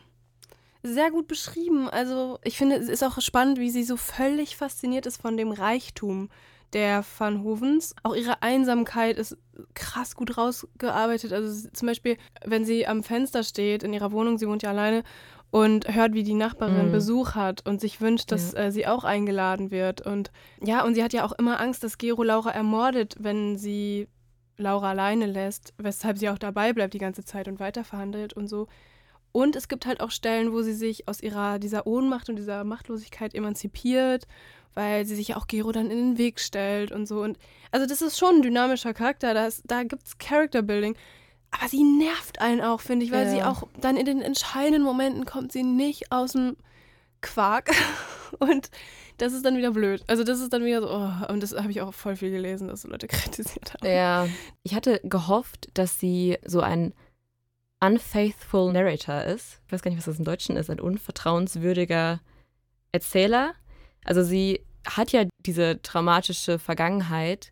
[0.94, 1.88] sehr gut beschrieben.
[1.88, 5.52] Also ich finde, es ist auch spannend, wie sie so völlig fasziniert ist von dem
[5.52, 6.28] Reichtum
[6.72, 7.94] der Van Hovens.
[8.02, 9.36] Auch ihre Einsamkeit ist
[9.74, 11.32] krass gut rausgearbeitet.
[11.32, 15.02] Also zum Beispiel, wenn sie am Fenster steht in ihrer Wohnung, sie wohnt ja alleine
[15.50, 16.92] und hört, wie die Nachbarin Mhm.
[16.92, 20.02] Besuch hat und sich wünscht, dass äh, sie auch eingeladen wird.
[20.02, 20.30] Und
[20.62, 24.08] ja, und sie hat ja auch immer Angst, dass Gero Laura ermordet, wenn sie
[24.58, 28.66] Laura alleine lässt, weshalb sie auch dabei bleibt die ganze Zeit und weiterverhandelt und so.
[29.32, 32.64] Und es gibt halt auch Stellen, wo sie sich aus ihrer, dieser Ohnmacht und dieser
[32.64, 34.26] Machtlosigkeit emanzipiert,
[34.74, 37.22] weil sie sich ja auch Gero dann in den Weg stellt und so.
[37.22, 37.38] Und
[37.70, 40.96] also das ist schon ein dynamischer Charakter, da, ist- da gibt es Character Building.
[41.50, 43.30] Aber sie nervt einen auch, finde ich, weil Ja.
[43.30, 46.56] sie auch dann in den entscheidenden Momenten kommt sie nicht aus dem
[47.20, 47.70] Quark.
[48.38, 48.70] Und
[49.16, 50.04] das ist dann wieder blöd.
[50.06, 52.68] Also das ist dann wieder so, oh, und das habe ich auch voll viel gelesen,
[52.68, 53.86] dass Leute kritisiert haben.
[53.90, 54.28] Ja,
[54.62, 56.92] ich hatte gehofft, dass sie so ein
[57.80, 59.60] unfaithful narrator ist.
[59.66, 60.70] Ich weiß gar nicht, was das im Deutschen ist.
[60.70, 62.20] Ein unvertrauenswürdiger
[62.92, 63.54] Erzähler.
[64.04, 67.50] Also sie hat ja diese traumatische Vergangenheit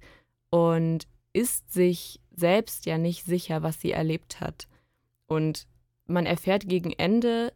[0.51, 4.67] und ist sich selbst ja nicht sicher, was sie erlebt hat.
[5.27, 5.67] Und
[6.07, 7.53] man erfährt gegen Ende,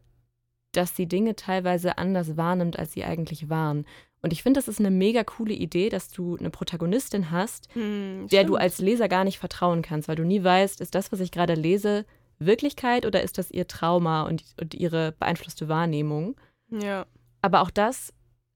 [0.72, 3.86] dass sie Dinge teilweise anders wahrnimmt, als sie eigentlich waren.
[4.22, 8.28] Und ich finde, das ist eine mega coole Idee, dass du eine Protagonistin hast, Hm,
[8.30, 8.60] der du stimmt.
[8.60, 11.54] als Leser gar nicht vertrauen kannst, weil du nie weißt, ist das, was ich gerade
[11.54, 12.04] lese,
[12.40, 16.36] Wirklichkeit oder ist das ihr Trauma und, und ihre beeinflusste Wahrnehmung?
[16.70, 17.06] Ja.
[17.42, 18.12] Aber auch das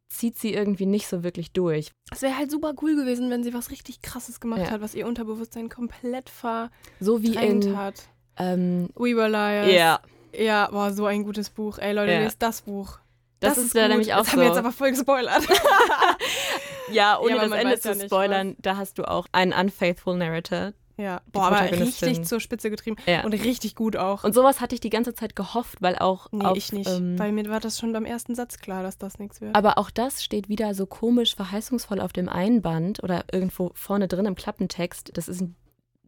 [0.09, 1.91] zieht sie irgendwie nicht so wirklich durch.
[2.13, 4.71] Es wäre halt super cool gewesen, wenn sie was richtig krasses gemacht Ja.
[4.71, 6.71] hat, was ihr Unterbewusstsein komplett verdrängt
[7.01, 7.77] So wie in.
[7.77, 8.09] hat.
[8.37, 9.73] Ähm, We Were Liars.
[9.73, 10.01] ja,
[10.37, 11.79] Ja, boah, so ein gutes Buch.
[11.79, 12.21] Ey, Leute, Ja.
[12.21, 12.99] lest das Buch.
[13.41, 13.91] das, ist, ja gut.
[13.91, 14.33] nämlich auch Das so.
[14.33, 15.43] haben wir jetzt aber voll gespoilert.
[16.93, 20.73] ja, ohne aber das Ende zu ja spoilern, da hast du auch einen unfaithful Narrator.
[20.97, 22.97] Ja, boah, aber richtig zur Spitze getrieben.
[23.07, 23.25] Ja.
[23.25, 24.23] Und richtig gut auch.
[24.23, 26.29] Und sowas hatte ich die ganze Zeit gehofft, weil auch.
[26.31, 26.89] nee, auf, ich nicht.
[26.89, 29.57] ähm, weil mir war das schon beim ersten Satz klar, dass das nichts wird.
[29.57, 34.27] Aber auch das steht wieder so komisch verheißungsvoll auf dem Einband oder irgendwo vorne drin
[34.27, 35.11] im Klappentext.
[35.15, 35.57] Das ist ein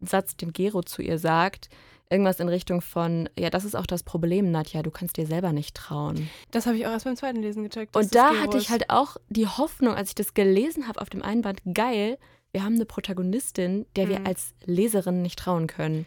[0.02, 1.68] Satz, den Gero zu ihr sagt.
[2.08, 5.52] Irgendwas in Richtung von, ja, das ist auch das Problem, Nadja, du kannst dir selber
[5.52, 6.30] nicht trauen.
[6.52, 7.96] das habe ich auch erst beim zweiten Lesen gecheckt.
[7.96, 11.22] Und da hatte ich halt auch die Hoffnung, als ich das gelesen habe auf dem
[11.22, 12.16] Einband, geil,
[12.56, 14.26] wir haben eine Protagonistin, der wir Mhm.
[14.28, 16.06] als Leserin nicht trauen können.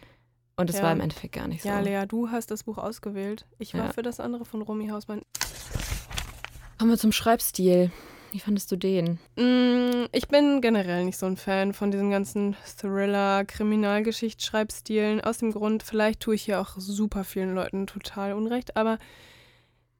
[0.56, 0.82] Und das Ja.
[0.82, 1.68] war im Endeffekt gar nicht so.
[1.68, 3.46] Ja, Lea, du hast das Buch ausgewählt.
[3.60, 3.92] Ich war Ja.
[3.92, 5.22] für das andere von Romy Hausmann.
[6.76, 7.92] Kommen wir zum Schreibstil.
[8.32, 9.20] Wie fandest du den?
[9.36, 15.20] Mm, Ich bin generell nicht so ein Fan von diesen ganzen Thriller-Kriminalgeschichtsschreibstilen.
[15.20, 18.98] Aus dem Grund, vielleicht tue ich hier auch super vielen Leuten total Unrecht, aber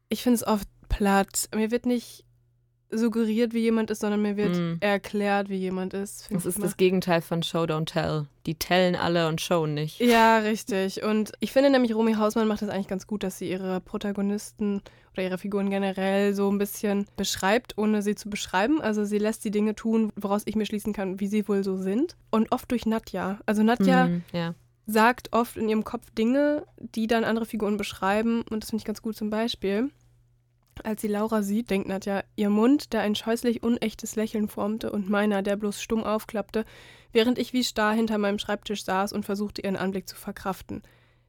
[0.09, 1.49] ich finde es oft platt.
[1.55, 2.25] Mir wird nicht
[2.91, 4.75] suggeriert, wie jemand ist, sondern mir wird Mm.
[4.81, 6.29] erklärt, wie jemand ist.
[6.31, 8.27] Das ist immer- das Gegenteil von Show, Don't Tell.
[8.47, 10.01] Die tellen alle und showen nicht.
[10.01, 11.03] Ja, richtig.
[11.05, 14.83] Und ich finde nämlich, Romy Hausmann macht das eigentlich ganz gut, dass sie ihre Protagonisten
[15.13, 18.81] oder ihre Figuren generell so ein bisschen beschreibt, ohne sie zu beschreiben.
[18.81, 21.77] Also sie lässt die Dinge tun, woraus ich mir schließen kann, wie sie wohl so
[21.77, 22.17] sind.
[22.31, 23.39] Und oft durch Nadja.
[23.47, 24.55] Also Nadja Mhm, ja.
[24.87, 28.43] sagt oft in ihrem Kopf Dinge, die dann andere Figuren beschreiben.
[28.51, 29.91] Und das finde ich ganz gut zum Beispiel.
[30.85, 35.09] Als sie Laura sieht, denkt Nadja, ihr Mund, der ein scheußlich unechtes Lächeln formte, und
[35.09, 36.65] meiner, der bloß stumm aufklappte,
[37.13, 40.83] während ich wie starr hinter meinem Schreibtisch saß und versuchte, ihren Anblick zu verkraften.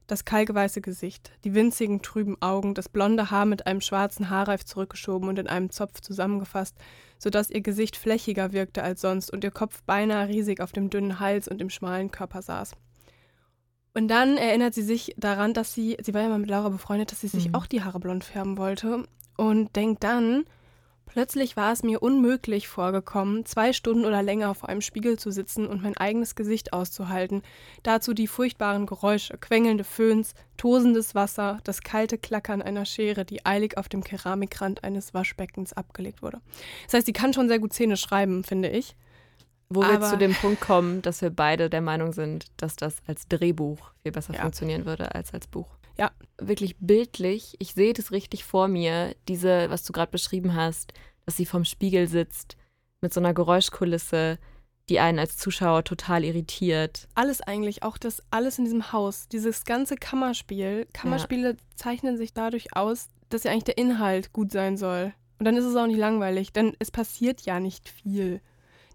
[0.06, 5.28] Das kalkweiße Gesicht, die winzigen, trüben Augen, das blonde Haar mit einem schwarzen Haarreif zurückgeschoben
[5.28, 6.76] und in einem Zopf zusammengefasst,
[7.18, 11.20] sodass ihr Gesicht flächiger wirkte als sonst und ihr Kopf beinahe riesig auf dem dünnen
[11.20, 12.72] Hals und dem schmalen Körper saß.
[13.94, 17.12] Und dann erinnert sie sich daran, dass sie, sie war ja mal mit Laura befreundet,
[17.12, 17.54] dass sie sich Mhm.
[17.54, 19.04] auch die Haare blond färben wollte.
[19.42, 20.44] Und denkt dann,
[21.06, 25.66] plötzlich war es mir unmöglich vorgekommen, zwei Stunden oder länger vor einem Spiegel zu sitzen
[25.66, 27.42] und mein eigenes Gesicht auszuhalten.
[27.82, 33.76] Dazu die furchtbaren Geräusche, quengelnde Föhns, tosendes Wasser, das kalte Klackern einer Schere, die eilig
[33.78, 36.40] auf dem Keramikrand eines Waschbeckens abgelegt wurde.
[36.84, 38.94] Das heißt, sie kann schon sehr gut Szene schreiben, finde ich.
[39.68, 42.96] Wo wir Aber- zu dem Punkt kommen, dass wir beide der Meinung sind, dass das
[43.06, 44.42] als Drehbuch viel besser Ja.
[44.42, 45.68] funktionieren würde als als Buch.
[45.98, 46.10] Ja.
[46.38, 50.92] Wirklich bildlich, ich sehe das richtig vor mir, diese, was du gerade beschrieben hast,
[51.24, 52.56] dass sie vorm Spiegel sitzt
[53.00, 54.38] mit so einer Geräuschkulisse,
[54.88, 57.08] die einen als Zuschauer total irritiert.
[57.14, 60.86] alles eigentlich, auch das alles in diesem Haus, dieses ganze Kammerspiel.
[60.92, 65.12] Kammerspiele zeichnen sich dadurch aus, dass ja eigentlich der Inhalt gut sein soll.
[65.38, 68.40] Und dann ist es auch nicht langweilig, denn es passiert ja nicht viel.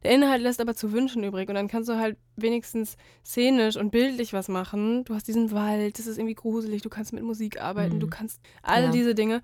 [0.07, 3.91] Der Inhalt lässt aber zu wünschen übrig und dann kannst du halt wenigstens szenisch und
[3.91, 5.03] bildlich was machen.
[5.03, 7.99] Du hast diesen Wald, das ist irgendwie gruselig, du kannst mit Musik arbeiten, Mhm.
[7.99, 8.91] du kannst all Ja.
[8.91, 9.41] diese Dinge.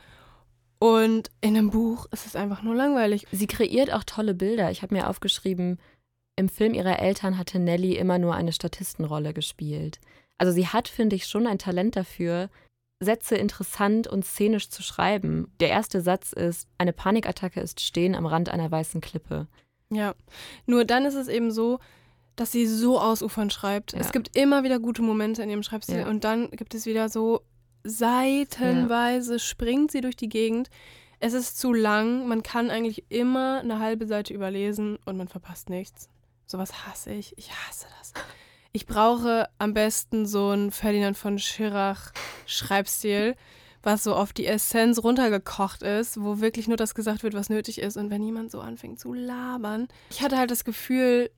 [0.79, 3.27] Und in einem Buch ist es einfach nur langweilig.
[3.33, 4.71] Sie kreiert auch tolle Bilder.
[4.71, 5.79] Ich habe mir aufgeschrieben,
[6.37, 9.99] im Film ihrer Eltern hatte Nellie immer nur eine Statistenrolle gespielt.
[10.37, 12.49] Also sie hat, finde ich, schon ein Talent dafür,
[13.01, 15.51] Sätze interessant und szenisch zu schreiben.
[15.59, 19.47] Der erste Satz ist, eine Panikattacke ist stehen am Rand einer weißen Klippe.
[19.95, 20.13] Ja,
[20.65, 21.79] nur dann ist es eben so,
[22.35, 23.93] dass sie so ausufern schreibt.
[23.93, 23.99] Ja.
[23.99, 26.07] Es gibt immer wieder gute Momente in ihrem Schreibstil Ja.
[26.07, 27.41] und dann gibt es wieder so
[27.83, 30.69] seitenweise springt sie durch die Gegend.
[31.19, 35.69] Es ist zu lang, man kann eigentlich immer eine halbe Seite überlesen und man verpasst
[35.69, 36.09] nichts.
[36.45, 37.37] Sowas hasse ich.
[37.37, 38.13] Ich hasse das.
[38.71, 42.11] Ich brauche am besten so einen Ferdinand von Schirach
[42.45, 43.35] Schreibstil,
[43.83, 47.79] was so auf die Essenz runtergekocht ist, wo wirklich nur das gesagt wird, was nötig
[47.79, 47.97] ist.
[47.97, 51.29] Und wenn jemand so anfängt zu labern, ich hatte halt das Gefühl,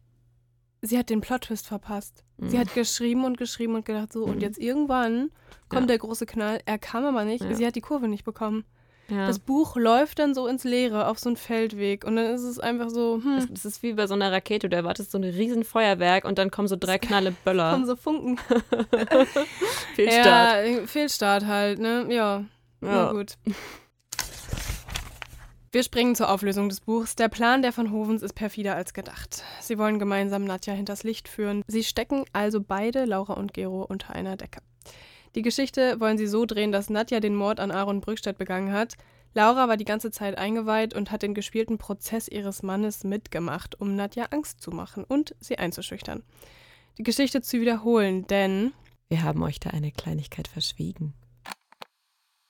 [0.81, 2.23] sie hat den Plot-Twist verpasst.
[2.38, 2.60] Sie Mhm.
[2.62, 4.41] hat geschrieben und geschrieben und gedacht, so, und Mhm.
[4.41, 5.31] jetzt irgendwann
[5.69, 5.88] kommt Ja.
[5.88, 6.60] der große Knall.
[6.65, 7.43] Er kam aber nicht.
[7.43, 7.53] Ja.
[7.55, 8.63] Sie hat die Kurve nicht bekommen.
[9.07, 9.27] Ja.
[9.27, 12.59] Das Buch läuft dann so ins Leere auf so einen Feldweg und dann ist es
[12.59, 15.23] einfach so, hm, Das, das ist wie bei so einer Rakete, du erwartest so ein
[15.23, 17.71] riesen Feuerwerk und dann kommen so drei Knalle Böller.
[17.73, 18.37] kommen so Funken.
[19.95, 20.67] Fehlstart.
[20.67, 22.07] Ja, Fehlstart halt, ne?
[22.09, 22.43] Ja.
[22.81, 23.11] Na Ja.
[23.11, 23.35] gut.
[25.71, 27.15] Wir springen zur Auflösung des Buchs.
[27.15, 29.43] Der Plan der von Hovens ist perfider als gedacht.
[29.59, 31.63] Sie wollen gemeinsam Nadja hinters Licht führen.
[31.67, 34.61] Sie stecken also beide, Laura und Gero, unter einer Decke.
[35.35, 38.95] Die Geschichte wollen sie so drehen, dass Nadja den Mord an Aaron Brückstedt begangen hat.
[39.33, 43.97] Laura war die ganze Zeit eingeweiht und hat den gespielten Prozess ihres Mannes mitgemacht, um
[43.97, 46.23] Nadja Angst zu machen und sie einzuschüchtern.
[46.97, 48.71] Die Geschichte zu wiederholen, denn
[49.09, 51.13] Wir haben euch da eine Kleinigkeit verschwiegen.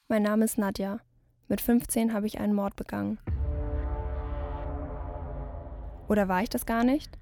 [0.08, 1.00] Mein Name ist Nadja.
[1.48, 3.18] Mit 15 habe ich einen Mord begangen.
[6.08, 7.18] Oder war ich das gar nicht?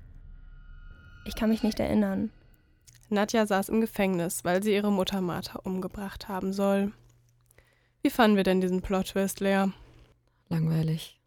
[1.26, 2.32] Ich kann mich nicht erinnern.
[3.14, 6.92] Nadja saß im Gefängnis, weil sie ihre Mutter Martha umgebracht haben soll.
[8.02, 9.68] Wie fanden wir denn diesen Plot-Twist, Lea?
[10.50, 11.20] Langweilig.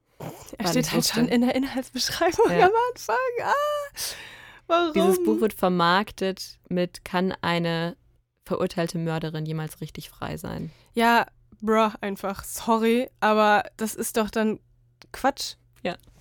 [0.58, 2.66] Er War steht halt so schon in der Inhaltsbeschreibung Ja.
[2.66, 3.16] am Anfang.
[3.42, 3.52] Ah,
[4.66, 4.92] warum?
[4.92, 7.96] Dieses Buch wird vermarktet mit kann eine
[8.44, 10.70] verurteilte Mörderin jemals richtig frei sein?
[10.94, 11.26] Ja,
[11.60, 12.44] bruh, einfach.
[12.44, 14.60] Sorry, aber das ist doch dann
[15.12, 15.54] Quatsch.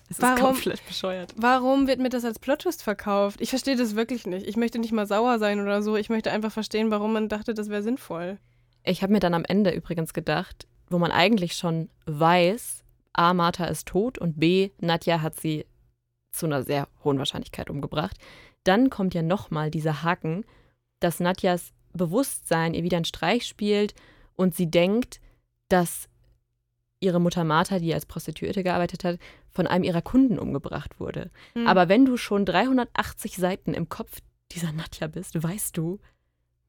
[0.08, 1.34] Es Warum- ist komplett bescheuert.
[1.36, 3.40] Warum wird mir das als Plot-Twist verkauft?
[3.40, 4.46] Ich verstehe das wirklich nicht.
[4.46, 5.96] Ich möchte nicht mal sauer sein oder so.
[5.96, 8.38] Ich möchte einfach verstehen, warum man dachte, das wäre sinnvoll.
[8.84, 13.64] Ich habe mir dann am Ende übrigens gedacht, wo man eigentlich schon weiß, A, Martha
[13.64, 15.66] ist tot und B, Nadja hat sie
[16.30, 18.16] zu einer sehr hohen Wahrscheinlichkeit umgebracht.
[18.62, 20.44] Dann kommt ja nochmal dieser Haken,
[21.00, 23.94] dass Nadjas Bewusstsein ihr wieder einen Streich spielt
[24.36, 25.20] und sie denkt,
[25.68, 26.08] dass
[27.00, 29.18] ihre Mutter Martha, die als Prostituierte gearbeitet hat,
[29.50, 31.30] von einem ihrer Kunden umgebracht wurde.
[31.54, 31.66] Hm.
[31.66, 34.20] Aber wenn du schon 380 Seiten im Kopf
[34.52, 35.98] dieser Nadja bist, weißt du,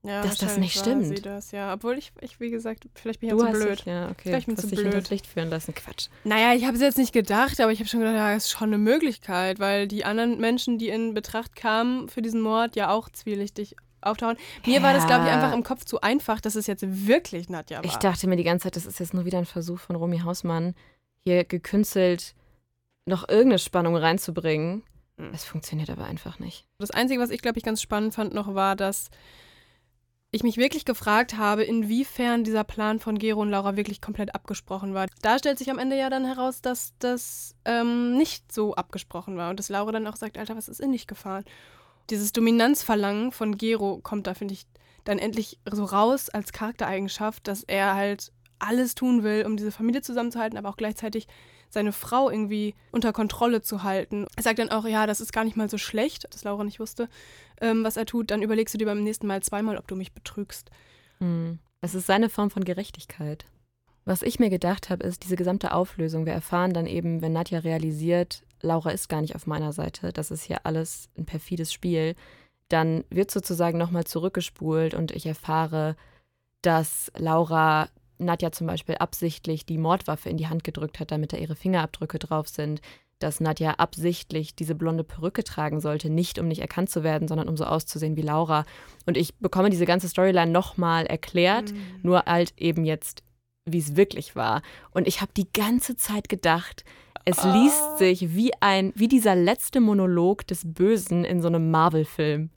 [0.03, 1.05] ja, dass das nicht stimmt.
[1.05, 1.73] Sie das, ja.
[1.73, 3.79] Obwohl ich, ich, wie gesagt, vielleicht bin ich du ja zu blöd.
[3.79, 4.79] Dich, ja, okay, Vielleicht bin ich zu blöd.
[4.79, 5.73] hinters Licht führen lassen.
[5.73, 6.07] Quatsch.
[6.23, 8.69] Naja, ich habe es jetzt nicht gedacht, aber ich habe schon gedacht, ja, ist schon
[8.69, 13.09] eine Möglichkeit, weil die anderen Menschen, die in Betracht kamen für diesen Mord, ja auch
[13.09, 14.37] zwielichtig auftauchen.
[14.65, 15.35] Mir war das, glaube ich, Ja.
[15.35, 17.85] einfach im Kopf zu einfach, dass es jetzt wirklich Nadja war.
[17.85, 20.19] Ich dachte mir die ganze Zeit, das ist jetzt nur wieder ein Versuch von Romy
[20.19, 20.75] Hausmann,
[21.23, 22.35] hier gekünstelt
[23.05, 24.83] noch irgendeine Spannung reinzubringen.
[25.17, 25.31] Hm.
[25.33, 26.65] Es funktioniert aber einfach nicht.
[26.77, 29.09] Das Einzige, was ich, glaube ich, ganz spannend fand noch, war, dass
[30.29, 34.93] ich mich wirklich gefragt habe, inwiefern dieser Plan von Gero und Laura wirklich komplett abgesprochen
[34.93, 35.07] war.
[35.21, 39.49] Da stellt sich am Ende ja dann heraus, dass das ähm, nicht so abgesprochen war
[39.49, 41.45] und dass Laura dann auch sagt, Alter, was ist in dich gefahren?
[42.09, 44.65] Dieses Dominanzverlangen von Gero kommt da, finde ich,
[45.03, 50.01] dann endlich so raus als Charaktereigenschaft, dass er halt alles tun will, um diese Familie
[50.01, 51.27] zusammenzuhalten, aber auch gleichzeitig
[51.69, 54.25] seine Frau irgendwie unter Kontrolle zu halten.
[54.35, 56.79] Er sagt dann auch, ja, das ist gar nicht mal so schlecht, das Laura nicht
[56.79, 57.09] wusste,
[57.61, 58.31] ähm, was er tut.
[58.31, 60.71] Dann überlegst du dir beim nächsten Mal zweimal, ob du mich betrügst.
[61.19, 61.59] Hm.
[61.81, 63.45] Es ist seine Form von Gerechtigkeit.
[64.05, 66.25] Was ich mir gedacht habe, ist diese gesamte Auflösung.
[66.25, 70.31] Wir erfahren dann eben, wenn Nadja realisiert, Laura ist gar nicht auf meiner Seite, das
[70.31, 72.15] ist hier alles ein perfides Spiel,
[72.69, 75.95] dann wird sozusagen nochmal zurückgespult und ich erfahre,
[76.61, 81.37] dass Laura Nadja zum Beispiel absichtlich die Mordwaffe in die Hand gedrückt hat, damit da
[81.37, 82.81] ihre Fingerabdrücke drauf sind,
[83.19, 87.49] dass Nadja absichtlich diese blonde Perücke tragen sollte, nicht um nicht erkannt zu werden, sondern
[87.49, 88.65] um so auszusehen wie Laura.
[89.05, 93.23] Und ich bekomme diese ganze Storyline nochmal erklärt, nur halt eben jetzt,
[93.65, 94.61] wie es wirklich war.
[94.91, 96.85] Und ich habe die ganze Zeit gedacht,
[97.29, 102.49] es liest sich wie ein, wie dieser letzte Monolog des Bösen in so einem Marvel-Film.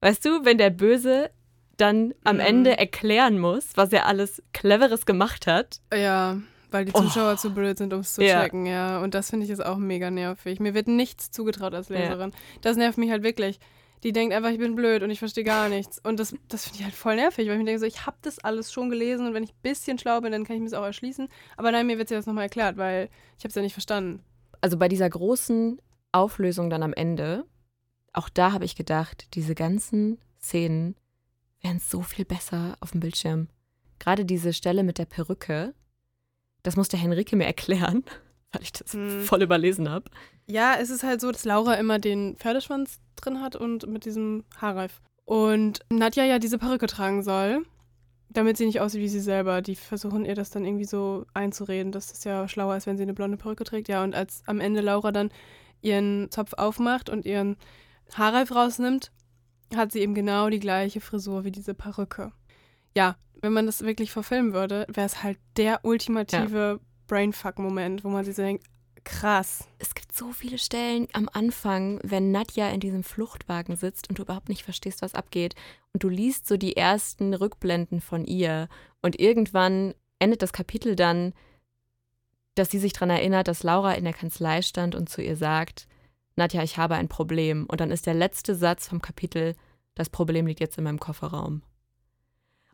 [0.00, 1.30] Weißt du, wenn der Böse
[1.76, 2.38] dann am.
[2.40, 5.80] Ende erklären muss, was er alles Cleveres gemacht hat.
[5.92, 6.36] Ja,
[6.70, 7.00] weil die Oh.
[7.00, 8.42] Zuschauer zu blöd sind, um es zu Ja.
[8.42, 8.98] checken, ja.
[9.00, 10.60] Und das finde ich ist auch mega nervig.
[10.60, 11.96] Mir wird nichts zugetraut als Ja.
[11.98, 12.32] Leserin.
[12.60, 13.58] Das nervt mich halt wirklich.
[14.02, 15.98] Die denkt einfach, ich bin blöd und ich verstehe gar nichts.
[16.02, 18.16] Und das, das finde ich halt voll nervig, weil ich mir denke, so, ich habe
[18.22, 20.68] das alles schon gelesen und wenn ich ein bisschen schlau bin, dann kann ich mir
[20.68, 21.28] das auch erschließen.
[21.56, 24.20] Aber nein, mir wird ja das nochmal erklärt, weil ich habe es ja nicht verstanden.
[24.60, 27.44] Also bei dieser großen Auflösung dann am Ende,
[28.12, 30.96] auch da habe ich gedacht, diese ganzen Szenen
[31.60, 33.48] wären so viel besser auf dem Bildschirm.
[34.00, 35.74] Gerade diese Stelle mit der Perücke,
[36.64, 38.04] das muss der Henrike mir erklären,
[38.52, 39.22] weil ich das Hm.
[39.22, 40.10] voll überlesen habe.
[40.46, 44.44] Ja, es ist halt so, dass Laura immer den Pferdeschwanz drin hat und mit diesem
[44.56, 45.00] Haarreif.
[45.24, 47.64] Und Nadja ja diese Perücke tragen soll,
[48.28, 49.62] damit sie nicht aussieht wie sie selber.
[49.62, 53.04] Die versuchen ihr das dann irgendwie so einzureden, dass es ja schlauer ist, wenn sie
[53.04, 53.88] eine blonde Perücke trägt.
[53.88, 55.30] Ja, und als am Ende Laura dann
[55.80, 57.56] ihren Zopf aufmacht und ihren
[58.14, 59.12] Haarreif rausnimmt,
[59.74, 62.32] hat sie eben genau die gleiche Frisur wie diese Perücke.
[62.94, 68.24] Ja, wenn man das wirklich verfilmen würde, wäre es halt der ultimative Brainfuck-Moment, wo man
[68.24, 68.64] sich so denkt,
[69.04, 69.68] krass.
[69.78, 74.22] Es gibt so viele Stellen am Anfang, wenn Nadja in diesem Fluchtwagen sitzt und du
[74.22, 75.54] überhaupt nicht verstehst, was abgeht.
[75.92, 78.68] Und du liest so die ersten Rückblenden von ihr.
[79.00, 81.32] Und irgendwann endet das Kapitel dann,
[82.54, 85.88] dass sie sich daran erinnert, dass Laura in der Kanzlei stand und zu ihr sagt,
[86.36, 87.66] Nadja, ich habe ein Problem.
[87.66, 89.54] Und dann ist der letzte Satz vom Kapitel,
[89.94, 91.62] das Problem liegt jetzt in meinem Kofferraum.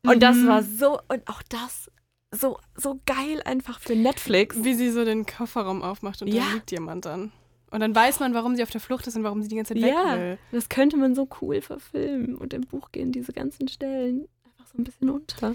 [0.06, 0.48] Und das Mhm.
[0.48, 1.90] war so, und auch das
[2.34, 4.62] so, so geil einfach für Netflix.
[4.62, 6.42] Wie sie so den Kofferraum aufmacht und Ja.
[6.48, 7.32] da liegt jemand dann.
[7.70, 9.74] Und dann weiß man, warum sie auf der Flucht ist und warum sie die ganze
[9.74, 10.12] Zeit Ja.
[10.14, 10.38] weg will.
[10.52, 12.34] Das könnte man so cool verfilmen.
[12.36, 15.54] Und im Buch gehen diese ganzen Stellen einfach so ein bisschen unter.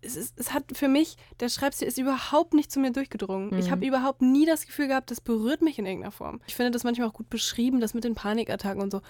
[0.00, 3.58] Es, ist, es hat für mich, der Schreibstil ist überhaupt nicht zu mir durchgedrungen.
[3.58, 3.70] Ich Mhm.
[3.72, 6.40] habe überhaupt nie das Gefühl gehabt, das berührt mich in irgendeiner Form.
[6.46, 9.02] Ich finde das manchmal auch gut beschrieben, das mit den Panikattacken und so.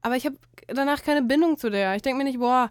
[0.00, 0.36] Aber ich habe
[0.68, 1.94] danach keine Bindung zu der.
[1.96, 2.70] Ich denke mir nicht, boah,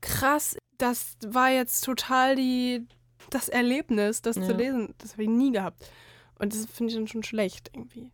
[0.00, 2.86] krass, das war jetzt total die,
[3.34, 4.56] das Erlebnis, das zu Ja.
[4.56, 4.94] lesen.
[4.98, 5.90] Das habe ich nie gehabt.
[6.38, 8.10] Und das finde ich dann schon schlecht irgendwie.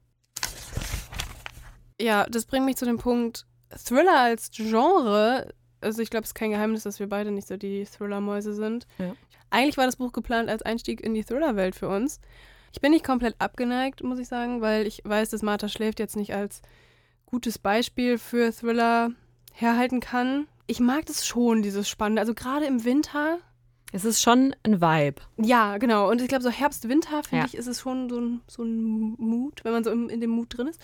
[2.01, 3.47] Ja, das bringt mich zu dem Punkt,
[3.87, 7.57] Thriller als Genre, also ich glaube, es ist kein Geheimnis, dass wir beide nicht so
[7.57, 8.87] die Thriller-Mäuse sind.
[8.99, 9.15] Ja.
[9.51, 12.21] Eigentlich war das Buch geplant als Einstieg in die Thriller-Welt für uns.
[12.73, 16.17] Ich bin nicht komplett abgeneigt, muss ich sagen, weil ich weiß, dass Martha schläft jetzt
[16.17, 16.63] nicht als
[17.27, 19.11] gutes Beispiel für Thriller
[19.53, 20.47] herhalten kann.
[20.67, 22.21] Ich mag das schon, dieses Spannende.
[22.21, 23.39] Also gerade im Winter.
[23.93, 25.21] Es ist schon ein Vibe.
[25.39, 26.09] Ja, genau.
[26.11, 27.47] Und ich glaube, so Herbst, Winter, finde Ja.
[27.47, 30.31] ich, ist es schon so ein, so ein Mut, wenn man so im, in dem
[30.31, 30.81] Mut drin ist.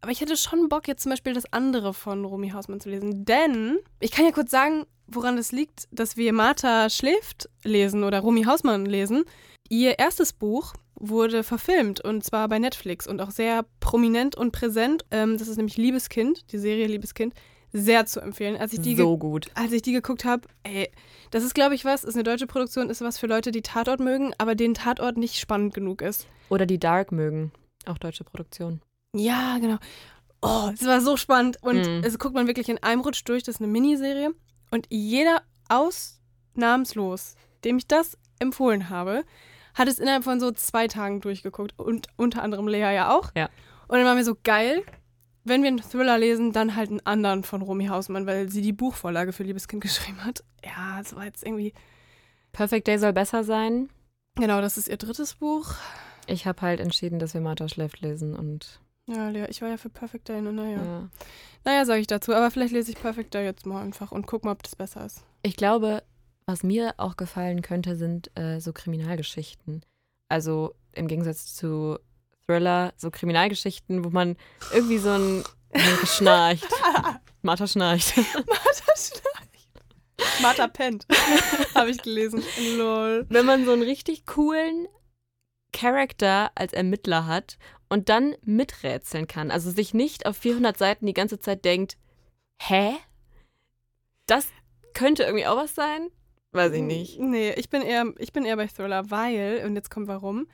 [0.00, 3.24] Aber ich hätte schon Bock, jetzt zum Beispiel das andere von Romy Hausmann zu lesen.
[3.26, 8.20] Denn ich kann ja kurz sagen, woran es liegt, dass wir Martha schläft lesen oder
[8.20, 9.24] Romy Hausmann lesen.
[9.68, 15.04] Ihr erstes Buch wurde verfilmt und zwar bei Netflix und auch sehr prominent und präsent.
[15.10, 17.34] Ähm, das ist nämlich Liebeskind, die Serie Liebeskind.
[17.72, 18.56] Sehr zu empfehlen.
[18.56, 19.46] Als ich die So gut.
[19.54, 20.90] als ich die geguckt habe, ey,
[21.30, 24.00] das ist, glaube ich, was, ist eine deutsche Produktion, ist was für Leute, die Tatort
[24.00, 26.26] mögen, aber den Tatort nicht spannend genug ist.
[26.48, 27.52] Oder die Dark mögen.
[27.86, 28.80] Auch deutsche Produktion.
[29.16, 29.78] Ja, genau.
[30.42, 31.58] Oh, es war so spannend.
[31.62, 32.02] Und Mhm.
[32.04, 33.42] es guckt man wirklich in einem Rutsch durch.
[33.44, 34.30] Das ist eine Miniserie.
[34.70, 39.24] Und jeder ausnahmslos, dem ich das empfohlen habe,
[39.74, 41.78] hat es innerhalb von so zwei Tagen durchgeguckt.
[41.78, 43.30] Und unter anderem Lea ja auch.
[43.36, 43.48] Ja.
[43.88, 44.82] Und dann war mir so geil,
[45.44, 48.72] wenn wir einen Thriller lesen, dann halt einen anderen von Romy Hausmann, weil sie die
[48.72, 50.44] Buchvorlage für Liebeskind geschrieben hat.
[50.64, 51.72] Ja, es war jetzt irgendwie.
[52.52, 53.88] Perfect Day soll besser sein.
[54.36, 55.74] Genau, das ist ihr drittes Buch.
[56.26, 59.76] Ich habe halt entschieden, dass wir Martha schläft lesen und Ja, Lea, ich war ja
[59.76, 60.52] für Perfect Day, ne?
[60.52, 60.82] Naja.
[60.82, 61.08] ja.
[61.64, 62.34] Naja, sage ich dazu.
[62.34, 65.04] Aber vielleicht lese ich Perfect Day jetzt mal einfach und guck mal, ob das besser
[65.04, 65.24] ist.
[65.42, 66.02] Ich glaube,
[66.46, 69.82] was mir auch gefallen könnte, sind äh, so Kriminalgeschichten.
[70.28, 71.98] Also im Gegensatz zu
[72.50, 74.36] Thriller, so Kriminalgeschichten, wo man
[74.72, 75.44] irgendwie so ein
[76.04, 76.66] schnarcht.
[77.42, 78.16] Martha schnarcht.
[78.16, 79.22] Martha schnarcht.
[80.42, 81.06] Martha pennt.
[81.74, 82.42] Habe ich gelesen.
[82.76, 83.24] Lol.
[83.28, 84.88] Wenn man so einen richtig coolen
[85.72, 87.56] Charakter als Ermittler hat
[87.88, 89.52] und dann miträtseln kann.
[89.52, 91.96] Also sich nicht auf 400 Seiten die ganze Zeit denkt,
[92.60, 92.94] hä?
[94.26, 94.48] Das
[94.92, 96.08] könnte irgendwie auch was sein?
[96.50, 97.20] Weiß ich nicht.
[97.20, 100.48] Nee, ich bin eher, ich bin eher bei Thriller, weil, und jetzt kommt warum,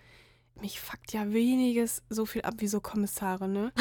[0.60, 3.72] mich fuckt ja weniges so viel ab wie so Kommissare, ne?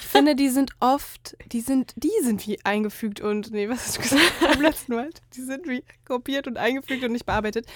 [0.00, 3.96] Ich finde, die sind oft, die sind, die sind wie eingefügt und, nee, was hast
[3.96, 5.10] du gesagt beim letzten Mal?
[5.34, 7.66] Die sind wie kopiert und eingefügt und nicht bearbeitet.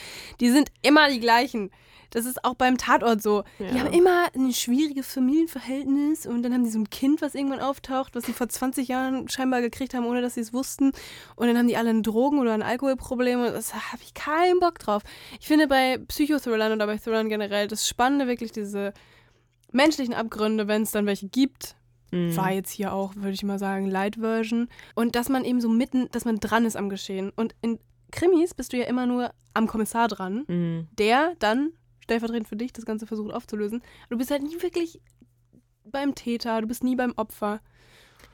[0.41, 1.71] Die sind immer die gleichen.
[2.11, 3.45] Das ist auch beim Tatort so.
[3.59, 3.81] Die Ja.
[3.85, 8.15] haben immer ein schwieriges Familienverhältnis und dann haben die so ein Kind, was irgendwann auftaucht,
[8.15, 10.93] was sie vor 20 Jahren scheinbar gekriegt haben, ohne dass sie es wussten.
[11.37, 14.61] Und dann haben die alle ein Drogen- oder ein Alkoholproblem und das habe ich keinen
[14.61, 15.03] Bock drauf.
[15.41, 18.93] Ich finde bei Psychothrillern oder bei Thrillern generell das Spannende wirklich diese
[19.73, 21.77] menschlichen Abgründe, wenn es dann welche gibt.
[22.11, 22.35] Mhm.
[22.37, 24.69] War jetzt hier auch, würde ich mal sagen, Light Version.
[24.95, 27.31] Und dass man eben so mitten, dass man dran ist am Geschehen.
[27.37, 27.79] Und in
[28.11, 30.89] Krimis bist du ja immer nur am Kommissar dran Mhm.
[30.99, 31.73] der dann
[32.09, 33.83] stellvertretend für dich das Ganze versucht aufzulösen.
[34.09, 35.01] Du bist halt nie wirklich
[35.85, 37.61] beim Täter, du bist nie beim Opfer.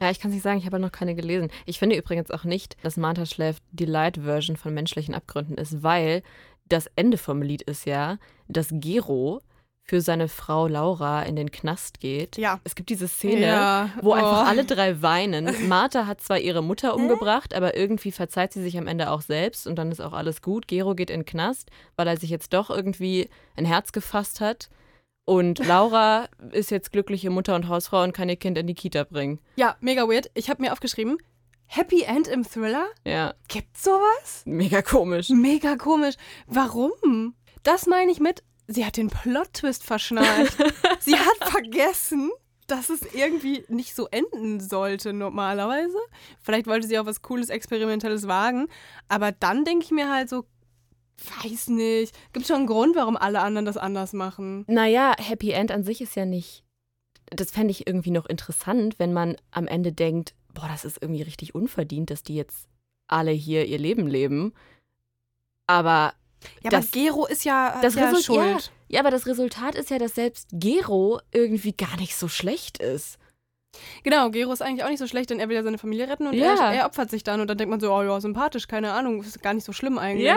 [0.00, 1.50] Ja, ich kann es nicht sagen, ich habe halt noch keine gelesen.
[1.66, 6.22] Ich finde übrigens auch nicht, dass Martha schläft die Light-Version von menschlichen Abgründen ist, weil
[6.68, 8.18] das Ende vom Lied ist ja,
[8.48, 9.40] dass Gero
[9.86, 12.38] für seine Frau Laura in den Knast geht.
[12.38, 12.58] Ja.
[12.64, 14.14] Es gibt diese Szene, Ja, wo oh.
[14.14, 15.54] einfach alle drei weinen.
[15.68, 19.66] Martha hat zwar ihre Mutter umgebracht, aber irgendwie verzeiht sie sich am Ende auch selbst
[19.66, 20.68] und dann ist auch alles gut.
[20.68, 24.70] Gero geht in den Knast, weil er sich jetzt doch irgendwie ein Herz gefasst hat.
[25.26, 29.04] Und Laura ist jetzt glückliche Mutter und Hausfrau und kann ihr Kind in die Kita
[29.04, 29.38] bringen.
[29.56, 30.30] Ja, mega weird.
[30.32, 31.18] Ich habe mir aufgeschrieben,
[31.66, 32.86] Happy End im Thriller?
[33.04, 34.42] Ja, Gibt's sowas?
[34.46, 35.28] mega komisch.
[35.28, 36.14] Mega komisch.
[36.46, 37.34] Warum?
[37.62, 40.56] Das meine ich mit, sie hat den Plot-Twist verschnallt.
[41.00, 42.30] sie hat vergessen,
[42.66, 45.98] dass es irgendwie nicht so enden sollte normalerweise.
[46.40, 48.68] Vielleicht wollte sie auch was Cooles, Experimentelles wagen.
[49.08, 50.44] Aber dann denke ich mir halt so,
[51.42, 52.16] weiß nicht.
[52.32, 54.64] Gibt schon einen Grund, warum alle anderen das anders machen.
[54.66, 56.64] Naja, Happy End an sich ist ja nicht.
[57.26, 61.22] Das fände ich irgendwie noch interessant, wenn man am Ende denkt, boah, das ist irgendwie
[61.22, 62.68] richtig unverdient, dass die jetzt
[63.08, 64.52] alle hier ihr Leben leben.
[65.66, 66.14] Aber
[66.62, 68.72] Ja, Das- aber Gero ist ja, das ja Result- schuld.
[68.88, 73.18] ja, aber das Resultat ist ja, dass selbst Gero irgendwie gar nicht so schlecht ist.
[74.04, 76.26] Genau, Gero ist eigentlich auch nicht so schlecht, denn er will ja seine Familie retten
[76.28, 76.54] und Ja.
[76.70, 79.22] er, er opfert sich dann und dann denkt man so, oh ja, sympathisch, keine Ahnung,
[79.22, 80.26] ist gar nicht so schlimm eigentlich.
[80.26, 80.36] Ja.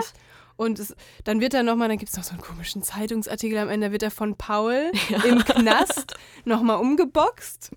[0.58, 3.70] Und es, dann wird er nochmal, dann gibt es noch so einen komischen Zeitungsartikel am
[3.70, 4.92] Ende, wird er von Paul
[5.26, 7.72] im Knast nochmal umgeboxt.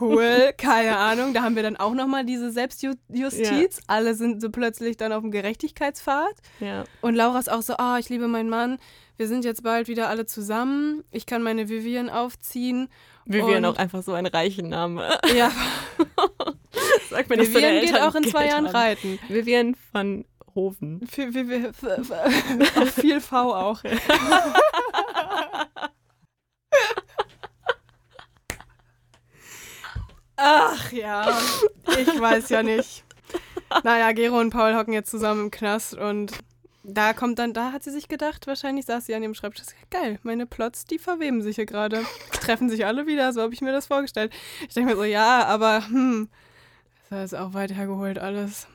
[0.00, 1.32] Cool, keine Ahnung.
[1.32, 3.80] Da haben wir dann auch nochmal diese Selbstjustiz.
[3.86, 6.34] Alle sind so plötzlich dann auf dem Gerechtigkeitspfad.
[6.60, 6.84] Ja.
[7.00, 8.78] Und Laura ist auch so, ah, ich liebe meinen Mann.
[9.16, 11.02] Wir sind jetzt bald wieder alle zusammen.
[11.10, 12.88] Ich kann meine Vivian aufziehen.
[13.24, 15.18] Vivian auch einfach so ein reichen Name.
[15.36, 15.50] Ja,
[17.10, 19.18] Sag mir, Vivian deine geht auch in zwei Jahren reiten.
[19.28, 20.24] Vivian van
[20.58, 21.06] Hoven.
[21.06, 21.72] Viel, viel,
[23.20, 23.80] V auch.
[30.36, 31.38] Ach ja,
[31.96, 33.04] ich weiß ja nicht.
[33.84, 36.32] Naja, Gero und Paul hocken jetzt zusammen im Knast und
[36.82, 39.66] da kommt dann, da hat sie sich gedacht, wahrscheinlich saß sie an ihrem Schreibtisch.
[39.90, 42.04] Geil, meine Plots, die verweben sich hier gerade.
[42.32, 44.32] Treffen sich alle wieder, so habe ich mir das vorgestellt.
[44.66, 46.28] Ich denke mir so, ja, aber hm,
[47.10, 48.66] das ist auch weit hergeholt alles.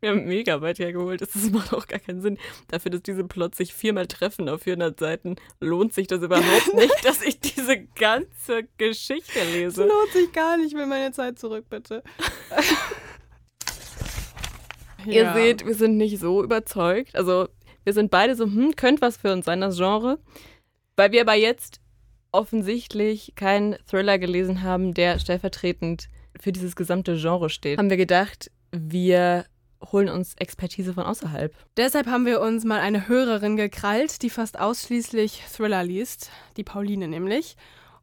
[0.00, 1.20] Wir haben mega weit hergeholt.
[1.20, 2.38] Das macht auch gar keinen Sinn.
[2.68, 7.04] Dafür, dass diese Plots sich viermal treffen auf 400 Seiten, lohnt sich das überhaupt nicht,
[7.04, 9.84] dass ich diese ganze Geschichte Es lese.
[9.86, 12.02] lohnt sich gar nicht, ich will meine Zeit zurück, bitte.
[15.06, 15.34] Ihr Ja.
[15.34, 17.14] seht, wir sind nicht so überzeugt.
[17.16, 17.48] Also,
[17.84, 20.18] wir sind beide so, hm, könnte was für uns sein, das Genre.
[20.96, 21.80] Weil wir aber jetzt
[22.32, 28.50] offensichtlich keinen Thriller gelesen haben, der stellvertretend für dieses gesamte Genre steht, haben wir gedacht,
[28.72, 29.46] wir
[29.92, 31.54] holen uns Expertise von außerhalb.
[31.76, 37.08] Deshalb haben wir uns mal eine Hörerin gekrallt, die fast ausschließlich Thriller liest, die Pauline
[37.08, 37.56] nämlich.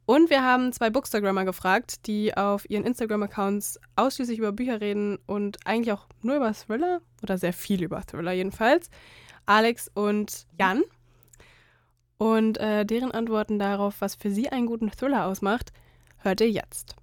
[0.06, 5.58] Und wir haben zwei Bookstagrammer gefragt, die auf ihren Instagram-Accounts ausschließlich über Bücher reden und
[5.66, 8.90] eigentlich auch nur über Thriller oder sehr viel über Thriller jedenfalls.
[9.46, 10.84] Alex und Jan.
[12.18, 15.74] Und äh, deren Antworten darauf, was für sie einen guten Thriller ausmacht,
[16.20, 16.96] hört ihr jetzt.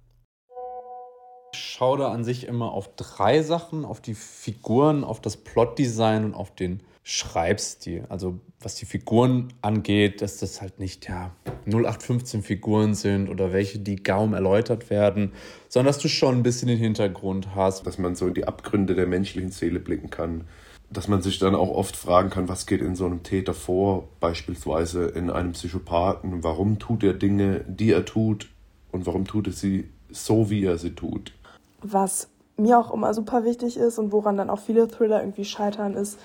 [1.55, 6.33] Schaue da an sich immer auf drei Sachen, auf die Figuren, auf das Plotdesign und
[6.33, 8.05] auf den Schreibstil.
[8.09, 11.35] Also was die Figuren angeht, dass das halt nicht ja
[11.67, 15.31] 0815 Figuren sind oder welche, die kaum erläutert werden,
[15.69, 17.85] sondern dass du schon ein bisschen den Hintergrund hast.
[17.85, 20.45] dass man so in die Abgründe der menschlichen Seele blicken kann.
[20.89, 24.09] Dass man sich dann auch oft fragen kann, was geht in so einem Täter vor,
[24.19, 26.43] beispielsweise in einem Psychopathen.
[26.43, 28.49] Warum tut er Dinge, die er tut
[28.91, 31.33] und warum tut er sie so, wie er sie tut?
[31.81, 35.93] Was mir auch immer super wichtig ist und woran dann auch viele Thriller irgendwie scheitern,
[35.93, 36.19] ist,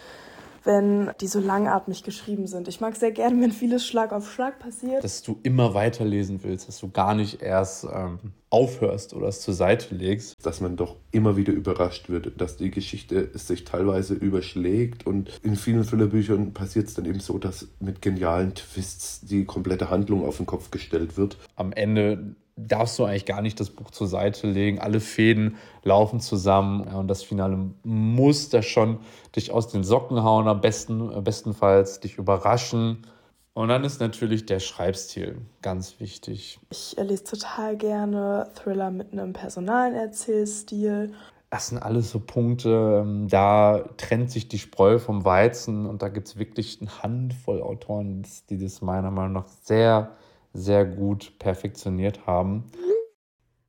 [0.65, 2.69] wenn die so langatmig geschrieben sind.
[2.69, 5.03] Ich mag sehr gerne, wenn vieles Schlag auf Schlag passiert.
[5.03, 8.19] Dass du immer weiterlesen willst, dass du gar nicht erst ähm,
[8.51, 10.35] aufhörst oder es zur Seite legst.
[10.45, 15.57] Dass man doch immer wieder überrascht wird, dass die Geschichte sich teilweise überschlägt und in
[15.57, 20.37] vielen Thrillerbüchern passiert es dann eben so, dass mit genialen Twists die komplette Handlung auf
[20.37, 21.39] den Kopf gestellt wird.
[21.57, 22.35] am Ende
[22.67, 24.79] darfst du eigentlich gar nicht das Buch zur Seite legen.
[24.79, 28.99] Alle Fäden laufen zusammen und das Finale muss da schon
[29.37, 33.07] dich aus den Socken hauen, am besten, äh, bestenfalls dich überraschen.
[33.53, 36.61] Und dann ist natürlich der Schreibstil ganz wichtig.
[36.71, 41.13] Ich lese total gerne Thriller mit einem personalen Erzählstil.
[41.51, 46.09] Das sind alles so Punkte, ähm, da trennt sich die Spreu vom Weizen und da
[46.09, 50.13] gibt es wirklich eine Handvoll Autoren, die das meiner Meinung nach sehr,
[50.53, 52.71] sehr gut perfektioniert haben.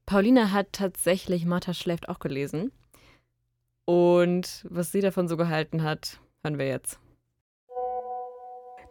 [0.06, 2.72] Paulina hat tatsächlich Martha schläft auch gelesen.
[3.86, 7.00] Und was sie davon so gehalten hat, hören wir jetzt.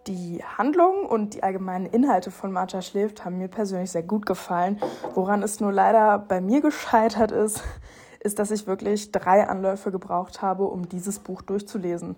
[0.06, 4.80] Die Handlung und die allgemeinen Inhalte von Martha schläft haben mir persönlich sehr gut gefallen.
[5.14, 7.62] Woran es nur leider bei mir gescheitert ist,
[8.20, 12.16] ist, dass ich wirklich drei Anläufe gebraucht habe, um dieses Buch durchzulesen.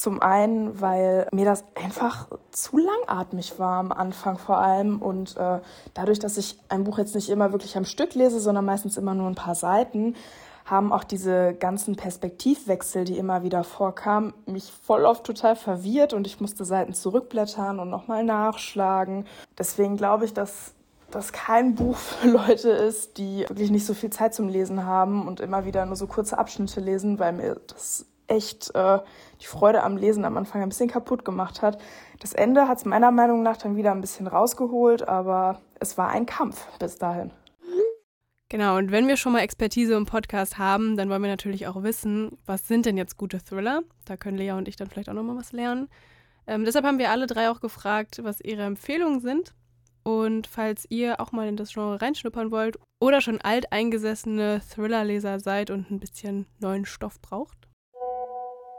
[0.00, 5.60] Zum einen, weil mir das einfach zu langatmig war am Anfang vor allem und äh,
[5.92, 9.12] dadurch, dass ich ein Buch jetzt nicht immer wirklich am Stück lese, sondern meistens immer
[9.12, 10.16] nur ein paar Seiten,
[10.64, 16.26] haben auch diese ganzen Perspektivwechsel, die immer wieder vorkamen, mich voll oft total verwirrt und
[16.26, 19.26] ich musste Seiten zurückblättern und nochmal nachschlagen.
[19.58, 20.72] Deswegen glaube ich, dass
[21.10, 25.28] das kein Buch für Leute ist, die wirklich nicht so viel Zeit zum Lesen haben
[25.28, 28.98] und immer wieder nur so kurze Abschnitte lesen, weil mir das echt äh,
[29.40, 31.80] die Freude am Lesen am Anfang ein bisschen kaputt gemacht hat.
[32.20, 36.08] Das Ende hat es meiner Meinung nach dann wieder ein bisschen rausgeholt, aber es war
[36.08, 37.30] ein Kampf bis dahin.
[38.48, 41.84] Genau, und wenn wir schon mal Expertise im Podcast haben, dann wollen wir natürlich auch
[41.84, 43.82] wissen, was sind denn jetzt gute Thriller?
[44.06, 45.88] Da können Lea und ich dann vielleicht auch nochmal was lernen.
[46.48, 49.54] Ähm, deshalb haben wir alle drei auch gefragt, was ihre Empfehlungen sind.
[50.02, 55.70] Und falls ihr auch mal in das Genre reinschnuppern wollt oder schon alteingesessene Thriller-Leser seid
[55.70, 57.59] und ein bisschen neuen Stoff braucht,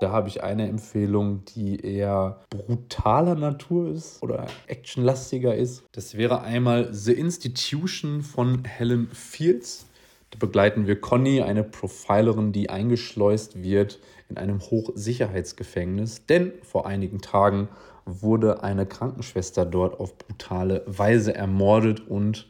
[0.01, 5.83] da habe ich eine Empfehlung, die eher brutaler Natur ist oder actionlastiger ist.
[5.91, 9.85] Das wäre einmal The Institution von Helen Fields.
[10.31, 16.25] Da begleiten wir Conny, eine Profilerin, die eingeschleust wird in einem Hochsicherheitsgefängnis.
[16.25, 17.69] Denn vor einigen Tagen
[18.05, 22.49] wurde eine Krankenschwester dort auf brutale Weise ermordet und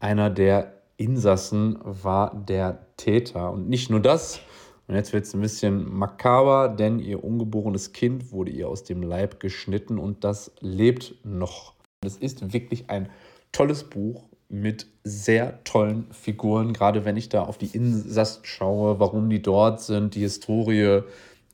[0.00, 3.52] einer der Insassen war der Täter.
[3.52, 4.40] Und nicht nur das,
[4.90, 9.04] und jetzt wird es ein bisschen makaber, denn ihr ungeborenes Kind wurde ihr aus dem
[9.04, 11.74] Leib geschnitten und das lebt noch.
[12.04, 13.08] Es ist wirklich ein
[13.52, 19.30] tolles Buch mit sehr tollen Figuren, gerade wenn ich da auf die Insassen schaue, warum
[19.30, 21.02] die dort sind, die Historie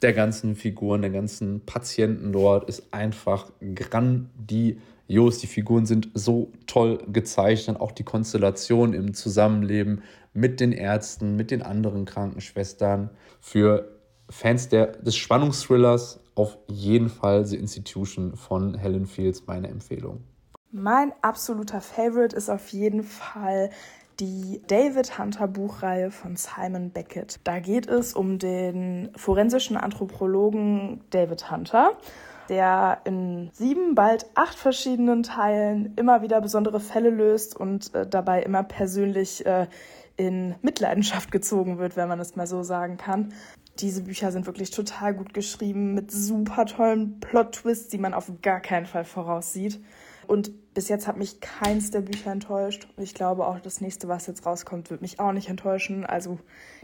[0.01, 4.81] der ganzen Figuren, der ganzen Patienten dort ist einfach grandios.
[5.09, 10.03] Die Figuren sind so toll gezeichnet, auch die Konstellation im Zusammenleben
[10.33, 13.11] mit den Ärzten, mit den anderen Krankenschwestern.
[13.41, 13.89] Für
[14.29, 20.25] Fans der, des Spannungsthrillers auf jeden Fall The Institution von Helen Fields meine Empfehlung.
[20.71, 23.71] Mein absoluter Favorite ist auf jeden Fall
[24.21, 27.39] die David Hunter Buchreihe von Simon Beckett.
[27.45, 31.93] Da geht es um den forensischen Anthropologen David Hunter,
[32.49, 38.43] der in sieben, bald acht verschiedenen Teilen immer wieder besondere Fälle löst und äh, dabei
[38.43, 39.67] immer persönlich äh,
[40.17, 43.33] in Mitleidenschaft gezogen wird, wenn man es mal so sagen kann.
[43.79, 48.61] Diese Bücher sind wirklich total gut geschrieben, mit super tollen Plot-Twists, die man auf gar
[48.61, 49.81] keinen Fall voraussieht.
[50.27, 52.89] Und bis jetzt hat mich keins der Bücher enttäuscht.
[52.97, 56.05] Und ich glaube auch, das nächste, was jetzt rauskommt, wird mich auch nicht enttäuschen.
[56.05, 56.39] Also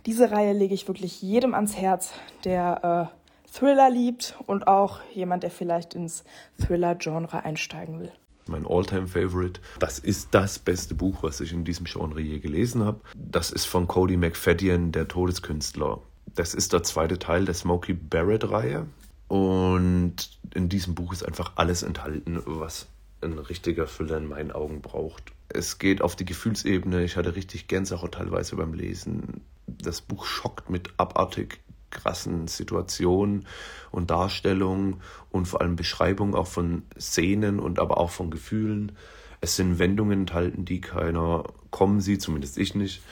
[0.06, 2.12] diese Reihe lege ich wirklich jedem ans Herz,
[2.44, 3.21] der äh,
[3.52, 6.24] Thriller liebt und auch jemand, der vielleicht ins
[6.58, 8.12] Thriller-Genre einsteigen will
[8.46, 9.60] mein All-Time-Favorite.
[9.78, 13.00] Das ist das beste Buch, was ich in diesem Genre je gelesen habe.
[13.14, 16.00] Das ist von Cody McFadden, der Todeskünstler.
[16.34, 18.86] Das ist der zweite Teil der Smokey Barrett-Reihe.
[19.28, 22.86] Und in diesem Buch ist einfach alles enthalten, was
[23.20, 25.32] ein richtiger Füller in meinen Augen braucht.
[25.48, 27.04] Es geht auf die Gefühlsebene.
[27.04, 29.42] Ich hatte richtig Gänsehaut teilweise beim Lesen.
[29.66, 31.60] Das Buch schockt mit abartig
[31.92, 33.46] krassen Situationen
[33.92, 38.92] und Darstellungen und vor allem Beschreibungen auch von Szenen und aber auch von Gefühlen.
[39.40, 43.02] Es sind Wendungen enthalten, die keiner kommen sieht, zumindest ich nicht.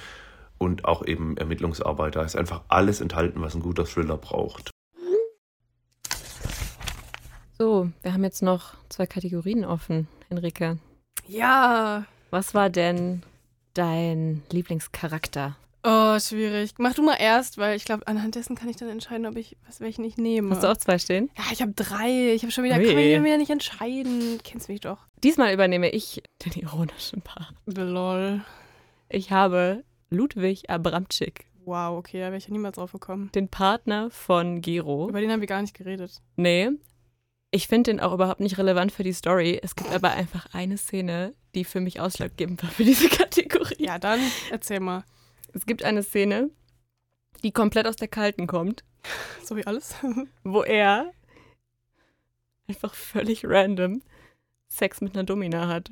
[0.59, 2.17] Und auch eben Ermittlungsarbeit.
[2.17, 4.71] Da ist einfach alles enthalten, was ein guter Thriller braucht.
[7.57, 10.79] So, wir haben jetzt noch zwei Kategorien offen, Enrique.
[11.27, 12.05] Ja.
[12.31, 13.23] Was war denn
[13.75, 16.73] dein Lieblingscharakter Oh, schwierig.
[16.79, 19.57] Mach du mal erst, weil ich glaube, anhand dessen kann ich dann entscheiden, ob ich
[19.67, 20.51] was welchen ich nehme.
[20.51, 21.31] Hast du auch zwei stehen?
[21.39, 22.35] Ja, ich habe drei.
[22.35, 22.87] Ich habe schon wieder, Ui.
[22.87, 24.39] kann ich mir nicht entscheiden.
[24.45, 24.99] Kennst mich doch.
[25.25, 27.55] Diesmal übernehme ich den ironischen Part.
[27.67, 28.45] Lol.
[29.09, 31.47] Ich habe Ludwig Abramczyk.
[31.65, 33.31] Wow, okay, da wäre ich ja niemals drauf gekommen.
[33.35, 35.09] Den Partner von Gero.
[35.09, 36.21] Über den haben wir gar nicht geredet.
[36.37, 36.71] Nee.
[37.53, 39.59] Ich finde den auch überhaupt nicht relevant für die Story.
[39.63, 43.77] Es gibt aber einfach eine Szene, die für mich ausschlaggebend war für diese Kategorie.
[43.79, 44.21] Ja, dann
[44.51, 45.05] erzähl mal.
[45.53, 46.51] Es gibt eine Szene,
[47.43, 48.85] die komplett aus der Kalten kommt.
[49.43, 49.97] So wie alles.
[50.45, 51.11] wo er
[52.69, 54.01] einfach völlig random
[54.69, 55.91] Sex mit einer Domina hat.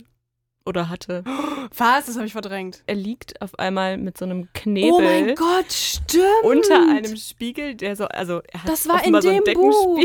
[0.64, 1.24] Oder hatte.
[1.76, 2.06] Was?
[2.06, 2.84] Das habe ich verdrängt.
[2.86, 4.92] Er liegt auf einmal mit so einem Knebel.
[4.92, 6.44] Oh mein Gott, stimmt.
[6.44, 9.98] Unter einem Spiegel, der so, also er hat das war in so dem Buch.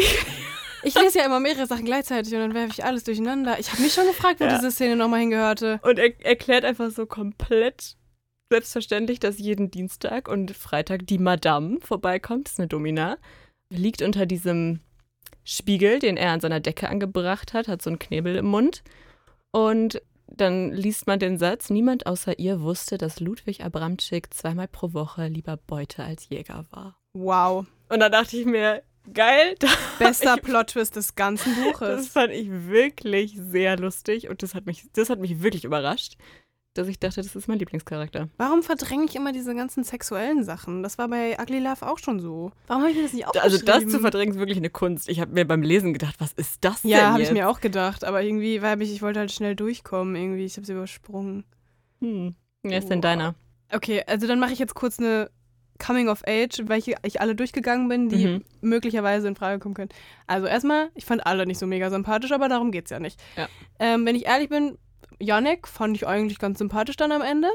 [0.83, 3.59] Ich lese ja immer mehrere Sachen gleichzeitig und dann werfe ich alles durcheinander.
[3.59, 4.55] Ich habe mich schon gefragt, wo ja.
[4.55, 5.79] diese Szene nochmal hingehörte.
[5.83, 7.95] Und er erklärt einfach so komplett
[8.49, 13.17] selbstverständlich, dass jeden Dienstag und Freitag die Madame vorbeikommt, das ist eine Domina,
[13.71, 14.81] liegt unter diesem
[15.43, 18.83] Spiegel, den er an seiner Decke angebracht hat, hat so einen Knebel im Mund.
[19.51, 24.93] Und dann liest man den Satz, niemand außer ihr wusste, dass Ludwig Abramczyk zweimal pro
[24.93, 26.97] Woche lieber Beute als Jäger war.
[27.13, 27.65] Wow.
[27.89, 28.83] Und da dachte ich mir,
[29.13, 29.55] geil.
[29.99, 32.07] Bester Plot-Twist des ganzen Das Buches.
[32.09, 36.15] fand ich wirklich sehr lustig und das hat mich, das hat mich wirklich überrascht,
[36.73, 38.29] dass ich dachte, das ist mein Lieblingscharakter.
[38.37, 40.81] Warum verdränge ich immer diese ganzen sexuellen Sachen?
[40.83, 42.51] Das war bei Ugly Love auch schon so.
[42.67, 43.65] Warum habe ich mir das nicht Also aufgeschrieben?
[43.83, 45.07] das zu verdrängen ist wirklich eine Kunst.
[45.09, 47.59] Ich habe mir beim Lesen gedacht, was ist das denn Ja, habe ich mir auch
[47.61, 48.03] gedacht.
[48.03, 50.15] Aber irgendwie, weil ich, ich wollte halt schnell durchkommen.
[50.15, 51.43] Irgendwie, ich habe sie übersprungen.
[52.01, 52.35] Hm.
[52.63, 53.35] Wer ist denn deiner?
[53.71, 55.29] Okay, also dann mache ich jetzt kurz eine
[55.83, 58.43] Coming of Age, welche ich alle durchgegangen bin, die Mhm.
[58.61, 59.89] möglicherweise in Frage kommen können.
[60.27, 63.19] Also erstmal, ich fand alle nicht so mega sympathisch, aber darum geht's ja nicht.
[63.35, 63.47] Ja.
[63.79, 64.77] Ähm, wenn ich ehrlich bin,
[65.23, 67.49] Yannick fand ich eigentlich ganz sympathisch dann am Ende.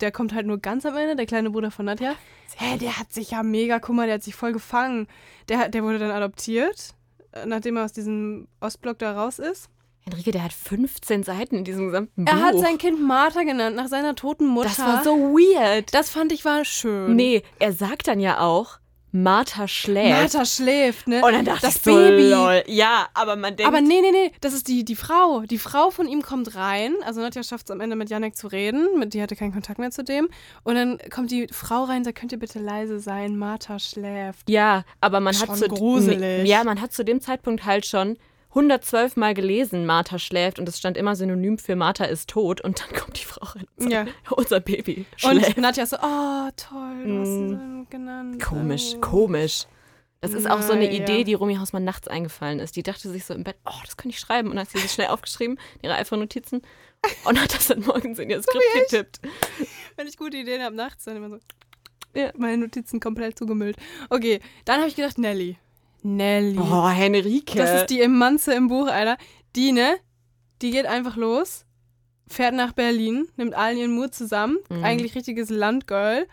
[0.00, 2.14] Der kommt halt nur ganz am Ende, der kleine Bruder von Nadja.
[2.56, 5.08] Hä, der hat sich ja mega, guck mal, der hat sich voll gefangen.
[5.48, 6.94] Der, der wurde dann adoptiert,
[7.32, 9.68] äh, nachdem er aus diesem Ostblock da raus ist.
[10.06, 12.32] Enrique, der hat 15 Seiten in diesem gesamten Buch.
[12.32, 14.68] Er hat sein Kind Martha genannt, nach seiner toten Mutter.
[14.68, 15.92] Das war so weird.
[15.92, 17.14] Das fand ich war schön.
[17.14, 18.78] Nee, er sagt dann ja auch,
[19.10, 20.20] Martha schläft.
[20.20, 21.24] Martha schläft, ne?
[21.24, 22.30] Und dann dachte das ich so, Baby.
[22.30, 22.62] lol.
[22.66, 23.66] Ja, aber man denkt...
[23.66, 25.40] Aber nee, nee, nee, das ist die, die Frau.
[25.40, 26.94] Die Frau von ihm kommt rein.
[27.04, 28.98] Also Nadja schafft es am Ende mit Janek zu reden.
[28.98, 30.28] Mit, die hatte keinen Kontakt mehr zu dem.
[30.62, 33.38] Und dann kommt die Frau rein und sagt, könnt ihr bitte leise sein?
[33.38, 34.48] Martha schläft.
[34.48, 36.46] Ja, aber man Schon hat zu gruselig.
[36.46, 38.18] Ja, man hat zu dem Zeitpunkt halt schon
[38.50, 42.80] 112 Mal gelesen, Martha schläft und es stand immer synonym für Martha ist tot und
[42.80, 44.12] dann kommt die Frau rein und sagt, Ja.
[44.30, 45.56] unser Baby schläft.
[45.56, 47.80] Und Nadja so, oh, toll, du hast sie Mm.
[47.84, 48.42] so genannt.
[48.42, 49.00] Komisch, Oh.
[49.00, 49.66] komisch.
[50.20, 50.90] Das ist auch so eine.
[50.92, 52.74] Idee, die Romy Hausmann nachts eingefallen ist.
[52.74, 54.48] Die dachte sich so im Bett, oh, das könnte ich schreiben.
[54.48, 56.62] Und dann hat sie sich schnell aufgeschrieben, ihre iPhone-Notizen,
[57.24, 59.20] und hat das dann morgens in ihr Skript getippt.
[59.96, 61.38] Wenn ich gute Ideen habe nachts, dann immer so.
[62.16, 62.32] Ja.
[62.36, 63.76] Meine Notizen komplett zugemüllt.
[64.10, 65.56] Okay, dann habe ich gedacht, Nelly.
[66.16, 66.58] Nelly.
[66.58, 67.56] Oh, Henrike.
[67.58, 69.16] Das ist die Emanze im Buch, Alter.
[69.56, 69.96] Die, ne?
[70.62, 71.64] Die geht einfach los,
[72.26, 74.84] fährt nach Berlin, nimmt allen ihren Mut zusammen, Mhm.
[74.84, 76.26] eigentlich richtiges Landgirl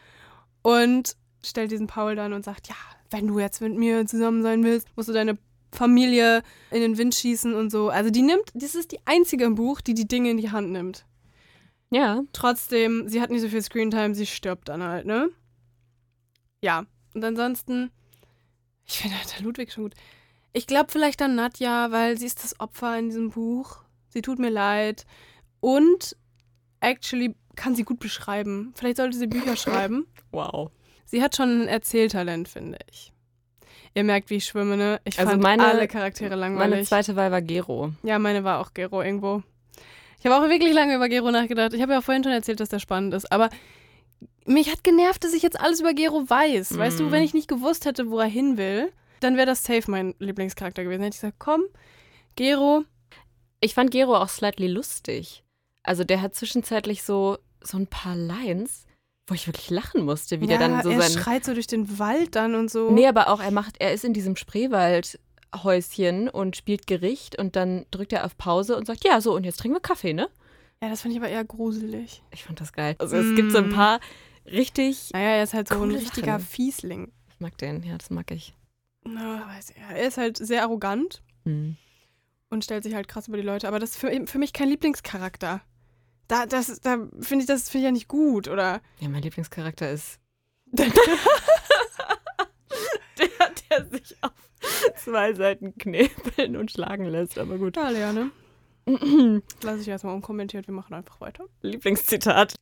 [0.62, 2.76] und stellt diesen Paul dann und sagt, ja,
[3.12, 5.38] wenn du jetzt mit mir zusammen sein willst, musst du deine
[5.72, 7.90] Familie in den Wind schießen und so.
[7.90, 10.72] Also die nimmt, das ist die einzige im Buch, die die Dinge in die Hand
[10.72, 11.06] nimmt.
[11.92, 12.24] Ja.
[12.34, 15.30] Trotzdem, sie hat nicht so viel Screentime, sie stirbt dann halt, ne?
[16.62, 16.86] Ja.
[17.14, 17.92] Und ansonsten,
[18.88, 19.94] ich finde halt der Ludwig schon gut.
[20.54, 23.80] Ich glaube vielleicht an Nadja, weil sie ist das Opfer in diesem Buch.
[24.10, 25.06] Sie tut mir leid.
[25.60, 26.16] Und
[26.80, 28.74] actually kann sie gut beschreiben.
[28.76, 30.08] Vielleicht sollte sie Bücher schreiben.
[30.32, 30.72] Wow.
[31.06, 33.14] Sie hat schon ein Erzähltalent, finde ich.
[33.94, 35.00] Ihr merkt, wie ich schwimme, ne?
[35.06, 36.70] Ich Also fand meine- alle Charaktere langweilig.
[36.72, 37.94] Meine zweite Wahl war Gero.
[38.04, 39.42] Ja, meine war auch Gero irgendwo.
[40.20, 41.74] Ich habe auch wirklich lange über Gero nachgedacht.
[41.74, 43.32] Ich habe ja auch vorhin schon erzählt, dass der spannend ist.
[43.32, 43.50] Aber
[44.46, 46.78] mich hat genervt, dass ich jetzt alles über Gero weiß.
[46.78, 47.12] Weißt du, Mm.
[47.12, 50.84] wenn ich nicht gewusst hätte, wo er hin will, dann wäre das safe mein Lieblingscharakter
[50.84, 51.02] gewesen.
[51.04, 51.64] Hätte ich gesagt, komm,
[52.36, 52.84] Gero.
[53.62, 55.44] Ich fand Gero auch slightly lustig.
[55.84, 58.86] Also der hat zwischenzeitlich so, so ein paar Lines,
[59.28, 61.12] wo ich wirklich lachen musste, wie ja, der dann so er sein.
[61.20, 62.92] schreit so durch den Wald dann und so.
[62.92, 67.86] Nee, aber auch er macht, er ist in diesem Spreewaldhäuschen und spielt Gericht und dann
[67.92, 70.30] drückt er auf Pause und sagt, ja, so, und jetzt trinken wir Kaffee, ne?
[70.84, 72.22] Ja, das fand ich aber eher gruselig.
[72.32, 72.96] Ich fand das geil.
[73.00, 73.74] Also es gibt so ein Mm.
[73.74, 74.00] paar
[74.46, 75.12] richtig.
[75.14, 76.46] Naja, er ist halt so ein richtiger Sachen.
[76.46, 77.12] Fiesling.
[77.30, 78.54] Ich mag den, ja, das mag ich.
[79.04, 79.76] Na, weiß ich.
[79.78, 81.78] Er ist halt sehr arrogant Mhm.
[82.50, 83.68] und stellt sich halt krass über die Leute.
[83.68, 85.62] Aber das ist für, für mich kein Lieblingscharakter.
[86.28, 88.82] Da, das, da finde ich das finde ich ja nicht gut, oder?
[89.00, 90.20] Ja, mein Lieblingscharakter ist.
[90.72, 90.88] der,
[93.70, 94.32] der sich auf
[94.98, 97.78] zwei Seiten knebeln und schlagen lässt, aber gut.
[97.78, 98.32] Ja, Lea, ne?
[99.62, 101.46] Lass ich erstmal unkommentiert, wir machen einfach weiter.
[101.62, 102.56] Lieblingszitat.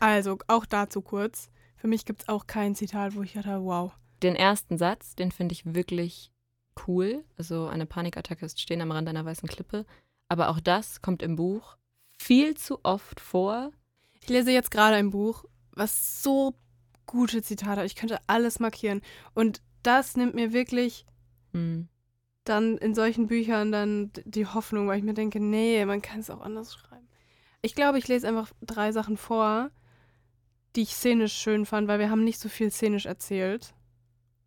[0.00, 1.50] Also, auch dazu kurz.
[1.76, 3.92] Für mich gibt es auch kein Zitat, wo ich dachte, wow.
[4.22, 6.32] Den ersten Satz, den finde ich wirklich
[6.86, 7.24] cool.
[7.38, 9.86] Also eine Panikattacke ist stehen am Rand einer weißen Klippe.
[10.28, 11.76] Aber auch das kommt im Buch
[12.18, 13.70] viel zu oft vor.
[14.20, 16.54] Ich lese jetzt gerade ein Buch, was so
[17.06, 17.86] gute Zitate hat.
[17.86, 19.02] Ich könnte alles markieren.
[19.34, 21.06] Und das nimmt mir wirklich
[21.52, 21.88] Hm.
[22.44, 26.30] dann in solchen Büchern dann die Hoffnung, weil ich mir denke, nee, man kann es
[26.30, 27.06] auch anders schreiben.
[27.62, 29.70] Ich glaube, ich lese einfach drei Sachen vor,
[30.76, 33.74] die ich szenisch schön fand, weil wir haben nicht so viel szenisch erzählt.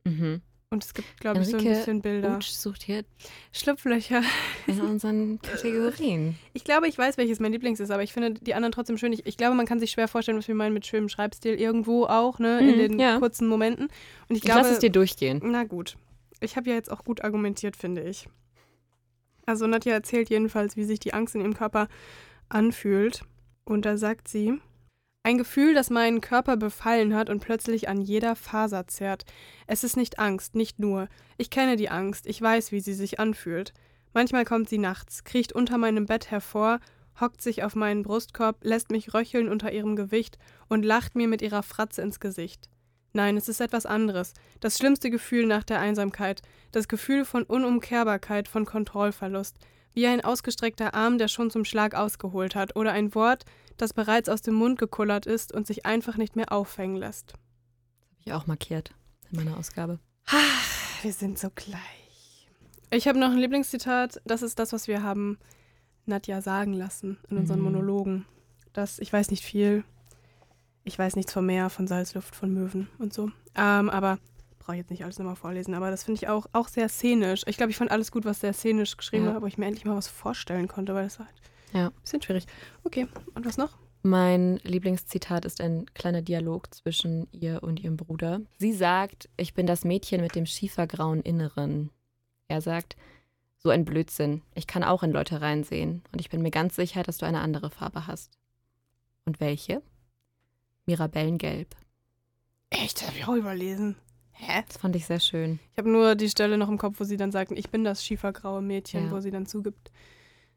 [0.05, 0.41] Mhm.
[0.71, 2.35] Und es gibt, glaube ich, so ein bisschen Bilder.
[2.35, 3.03] Utsch sucht hier
[3.51, 4.21] Schlupflöcher.
[4.67, 6.37] in unseren Kategorien.
[6.53, 9.11] Ich glaube, ich weiß, welches mein Lieblings ist, aber ich finde die anderen trotzdem schön.
[9.11, 12.05] Ich, ich glaube, man kann sich schwer vorstellen, was wir meinen mit schönem Schreibstil irgendwo
[12.05, 13.17] auch, ne, in Mhm, den ja.
[13.17, 13.85] kurzen Momenten.
[13.85, 13.91] Und
[14.35, 15.41] ich Ich glaube, lasse es dir durchgehen.
[15.43, 15.97] Na gut.
[16.39, 18.29] Ich habe ja jetzt auch gut argumentiert, finde ich.
[19.47, 21.87] Also Nadja erzählt jedenfalls, wie sich die Angst in ihrem Körper
[22.47, 23.23] anfühlt.
[23.65, 24.53] Und da sagt sie,
[25.29, 29.25] ein Gefühl, das meinen Körper befallen hat und plötzlich an jeder Faser zerrt.
[29.67, 31.07] Es ist nicht Angst, nicht nur.
[31.37, 33.71] Ich kenne die Angst, ich weiß, wie sie sich anfühlt.
[34.11, 36.79] Manchmal kommt sie nachts, kriecht unter meinem Bett hervor,
[37.21, 41.43] hockt sich auf meinen Brustkorb, lässt mich röcheln unter ihrem Gewicht und lacht mir mit
[41.43, 42.67] ihrer Fratze ins Gesicht.
[43.13, 44.33] Nein, es ist etwas anderes.
[44.61, 46.41] Das schlimmste Gefühl nach der Einsamkeit.
[46.71, 49.57] Das Gefühl von Unumkehrbarkeit, von Kontrollverlust.
[49.93, 52.75] Wie ein ausgestreckter Arm, der schon zum Schlag ausgeholt hat.
[52.75, 53.45] Oder ein Wort,
[53.81, 57.33] das bereits aus dem Mund gekullert ist und sich einfach nicht mehr auffängen lässt.
[57.33, 58.91] Habe ich auch markiert
[59.31, 59.99] in meiner Ausgabe.
[60.27, 61.79] Ach, wir sind so gleich.
[62.91, 64.21] Ich habe noch ein Lieblingszitat.
[64.25, 65.37] Das ist das, was wir haben
[66.05, 67.65] Nadja sagen lassen in unseren Mhm.
[67.65, 68.25] Monologen.
[68.73, 69.83] Das, ich weiß nicht viel.
[70.83, 73.31] Ich weiß nichts vom Meer, von Salzluft, von Möwen und so.
[73.55, 74.17] Ähm, aber
[74.57, 75.73] brauche ich jetzt nicht alles nochmal vorlesen.
[75.75, 77.43] Aber das finde ich auch, auch sehr szenisch.
[77.47, 79.33] Ich glaube, ich fand alles gut, was sehr szenisch geschrieben Ja.
[79.35, 81.35] war, wo ich mir endlich mal was vorstellen konnte, weil das war halt
[81.73, 81.87] Ja.
[81.87, 82.45] ein bisschen schwierig.
[82.83, 83.77] Okay, und was noch?
[84.01, 88.39] Mein Lieblingszitat ist ein kleiner Dialog zwischen ihr und ihrem Bruder.
[88.57, 91.89] Sie sagt, ich bin das Mädchen mit dem schiefergrauen Inneren.
[92.47, 92.95] Er sagt,
[93.57, 94.41] so ein Blödsinn.
[94.55, 97.41] Ich kann auch in Leute reinsehen und ich bin mir ganz sicher, dass du eine
[97.41, 98.37] andere Farbe hast.
[99.25, 99.81] Und welche?
[100.85, 101.75] Mirabellengelb.
[102.69, 103.95] Echt, das habe ich auch überlesen.
[104.31, 104.63] Hä?
[104.67, 105.59] Das fand ich sehr schön.
[105.73, 108.05] Ich habe nur die Stelle noch im Kopf, wo sie dann sagt, ich bin das
[108.05, 109.11] schiefergraue Mädchen, Ja.
[109.11, 109.91] wo sie dann zugibt,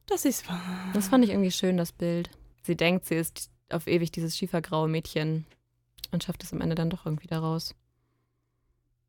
[0.06, 0.60] dass ich es war.
[0.94, 2.30] Das fand ich irgendwie schön, das Bild.
[2.62, 5.46] Sie denkt, sie ist auf ewig dieses schiefergraue Mädchen
[6.10, 7.74] und schafft es am Ende dann doch irgendwie daraus.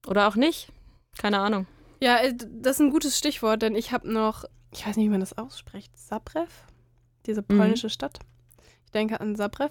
[0.08, 0.70] Oder auch nicht.
[1.18, 1.68] Keine Ahnung.
[2.02, 5.10] Ja, äh, das ist ein gutes Stichwort, denn ich habe noch, ich weiß nicht, wie
[5.12, 6.48] man das ausspricht, Zaprew,
[7.26, 7.58] diese Mhm.
[7.58, 8.20] polnische Stadt.
[8.86, 9.70] Ich denke an Zaprew,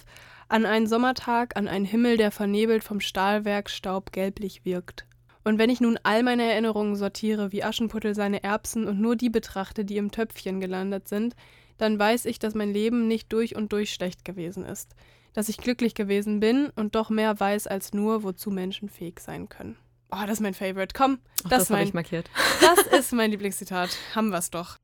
[0.49, 5.07] an einen Sommertag, an einen Himmel, der vernebelt vom Stahlwerkstaub gelblich wirkt.
[5.45, 9.31] Und wenn ich nun all meine Erinnerungen sortiere, wie Aschenputtel seine Erbsen und nur die
[9.31, 11.35] betrachte, die im Töpfchen gelandet sind,
[11.79, 14.95] dann weiß ich, dass mein Leben nicht durch und durch schlecht gewesen ist.
[15.33, 19.49] Dass ich glücklich gewesen bin und doch mehr weiß als nur, wozu Menschen fähig sein
[19.49, 19.77] können.
[20.13, 20.95] Oh, das ist mein Favorite.
[20.95, 22.31] Komm, Auch das, das mein, ich markiert.
[22.61, 23.91] das ist mein Lieblingszitat.
[24.15, 24.77] Haben wir's doch.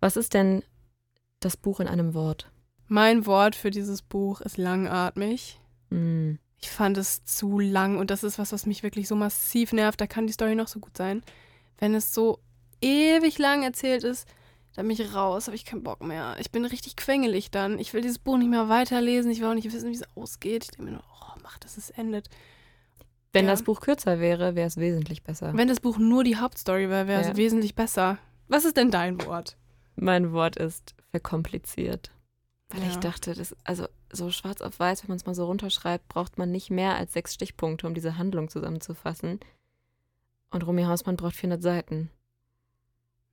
[0.00, 0.62] Was ist denn
[1.40, 2.50] das Buch in einem Wort?
[2.86, 5.58] Mein Wort für dieses Buch ist langatmig.
[5.90, 6.38] Hm.
[6.64, 10.00] Ich fand es zu lang und das ist was, was mich wirklich so massiv nervt.
[10.00, 11.22] Da kann die Story noch so gut sein.
[11.76, 12.38] Wenn es so
[12.80, 14.26] ewig lang erzählt ist,
[14.74, 16.36] dann bin ich raus, habe ich keinen Bock mehr.
[16.40, 17.78] Ich bin richtig quengelig dann.
[17.78, 19.30] Ich will dieses Buch nicht mehr weiterlesen.
[19.30, 20.64] Ich will auch nicht wissen, wie es ausgeht.
[20.64, 22.30] Ich denke mir nur, oh, mach, dass es endet.
[23.34, 23.50] Wenn Ja.
[23.50, 25.52] das Buch kürzer wäre, wäre es wesentlich besser.
[25.54, 27.36] Wenn das Buch nur die Hauptstory wäre, wäre es Ja.
[27.36, 28.16] wesentlich besser.
[28.48, 29.58] Was ist denn dein Wort?
[29.96, 32.10] Mein Wort ist verkompliziert.
[32.70, 32.88] Weil Ja.
[32.88, 36.38] ich dachte, das, also so schwarz auf weiß, wenn man es mal so runterschreibt, braucht
[36.38, 39.40] man nicht mehr als sechs Stichpunkte, um diese Handlung zusammenzufassen.
[40.50, 42.10] Und Romy Hausmann braucht 400 Seiten.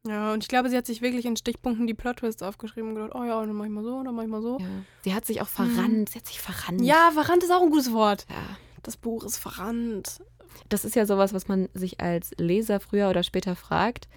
[0.07, 3.13] Ja, und ich glaube, sie hat sich wirklich in Stichpunkten die Plot-Twists aufgeschrieben und gedacht,
[3.13, 4.57] oh ja, dann mach ich mal so, dann mach ich mal so.
[4.59, 4.65] Ja.
[5.03, 6.09] Sie hat sich auch verrannt.
[6.09, 6.82] Sie hat sich verrannt.
[6.82, 8.25] Ja, verrannt ist auch ein gutes Wort.
[8.29, 8.57] Ja.
[8.82, 10.21] Das Buch ist verrannt.
[10.69, 14.07] Das ist ja sowas, was man sich als Leser früher oder später fragt.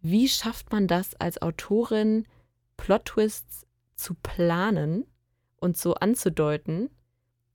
[0.00, 2.26] Wie schafft man das als Autorin,
[2.78, 5.04] Plot-Twists zu planen
[5.60, 6.90] und so anzudeuten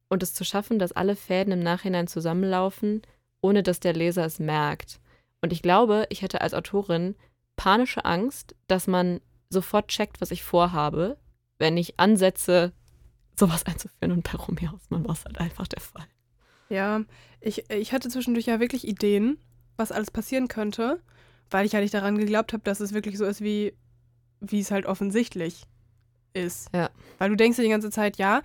[0.07, 3.01] und es zu schaffen, dass alle Fäden im Nachhinein zusammenlaufen,
[3.41, 4.99] ohne dass der Leser es merkt?
[5.41, 7.15] Und ich glaube, ich hätte als Autorin
[7.55, 11.17] panische Angst, dass man sofort checkt, was ich vorhabe,
[11.57, 12.73] wenn ich ansetze,
[13.35, 14.11] sowas einzuführen.
[14.11, 16.07] Und bei Romy Hausmann war es halt einfach der Fall.
[16.69, 17.03] Ja,
[17.41, 19.37] ich, ich hatte zwischendurch ja wirklich Ideen,
[19.77, 21.01] was alles passieren könnte,
[21.49, 23.73] weil ich halt nicht daran geglaubt habe, dass es wirklich so ist, wie,
[24.39, 25.67] wie es halt offensichtlich
[26.35, 26.69] ist.
[26.73, 26.89] Ja.
[27.17, 28.41] Weil du denkst dir die ganze Zeit, ja,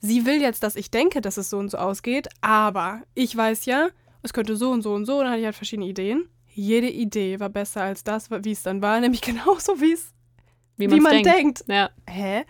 [0.00, 3.66] sie will jetzt, dass ich denke, dass es so und so ausgeht, aber ich weiß
[3.66, 3.88] ja,
[4.22, 6.28] es könnte so und so und so, und dann hatte ich halt verschiedene Ideen.
[6.52, 10.12] Jede Idee war besser als das, wie es dann war, nämlich genauso, wie es
[10.76, 11.64] Wie, wie man denkt.
[11.68, 11.90] Ja.
[12.08, 12.44] Hä?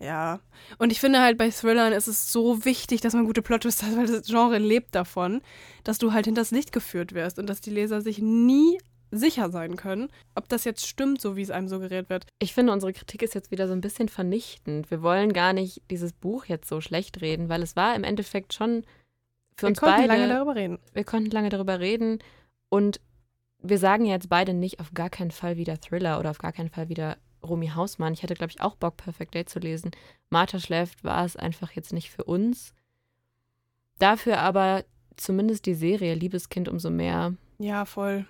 [0.00, 0.40] Ja.
[0.78, 3.96] Und ich finde halt bei Thrillern ist es so wichtig, dass man gute Plot-Twists hat,
[3.96, 5.40] weil das Genre lebt davon,
[5.82, 8.78] dass du halt hinters Licht geführt wirst und dass die Leser sich nie
[9.10, 12.26] sicher sein können, ob das jetzt stimmt, so wie es einem suggeriert wird.
[12.38, 14.90] Ich finde, unsere Kritik ist jetzt wieder so ein bisschen vernichtend.
[14.90, 18.52] Wir wollen gar nicht dieses Buch jetzt so schlecht reden, weil es war im Endeffekt
[18.54, 18.84] schon
[19.56, 20.08] für Wir uns konnten beide.
[20.08, 20.78] lange darüber reden.
[20.92, 22.18] Wir konnten lange darüber reden
[22.68, 23.00] und
[23.60, 26.70] wir sagen jetzt beide nicht auf gar keinen Fall wieder Thriller oder auf gar keinen
[26.70, 28.12] Fall wieder Romy Hausmann.
[28.12, 29.90] Ich hätte, glaube ich, auch Bock, Perfect Day zu lesen.
[30.30, 32.72] Martha schläft war es einfach jetzt nicht für uns.
[33.98, 34.84] Dafür aber
[35.16, 37.34] zumindest die Serie Liebeskind umso mehr.
[37.58, 38.26] Ja, voll.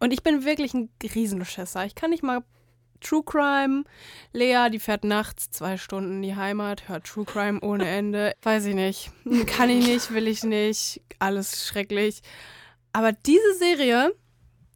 [0.00, 1.84] Und ich bin wirklich ein Riesenschisser.
[1.86, 2.42] Ich kann nicht mal
[3.00, 3.84] True Crime.
[4.32, 8.34] Lea, die fährt nachts zwei Stunden in die Heimat, hört True Crime ohne Ende.
[8.42, 9.10] Weiß ich nicht.
[9.46, 11.00] Kann ich nicht, will ich nicht.
[11.18, 12.20] Alles schrecklich.
[12.92, 14.14] Aber diese Serie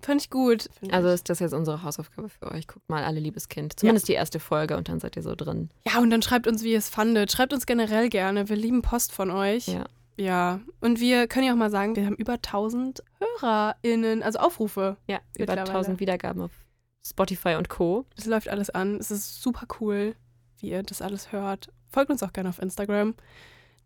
[0.03, 0.69] fand ich gut.
[0.91, 2.67] Also ist das jetzt unsere Hausaufgabe für euch.
[2.67, 3.79] Guckt mal alle Liebeskind.
[3.79, 5.71] Zumindest die erste Folge und dann seid ihr so drin.
[5.87, 7.33] Ja, und dann schreibt uns, wie ihr es fandet.
[7.33, 8.49] Schreibt uns generell gerne.
[8.49, 9.69] Wir lieben Post von euch.
[9.69, 9.85] Ja.
[10.21, 10.61] Ja.
[10.81, 13.03] Und wir können ja auch mal sagen, wir haben über 1000
[13.41, 14.99] HörerInnen, also Aufrufe.
[15.09, 15.71] Ja, über Mittlerweile.
[15.71, 16.51] 1000 Wiedergaben auf
[17.05, 18.05] Spotify und Co.
[18.19, 18.97] Es läuft alles an.
[18.97, 20.15] Es ist super cool,
[20.59, 21.71] wie ihr das alles hört.
[21.89, 23.15] Folgt uns auch gerne auf Instagram.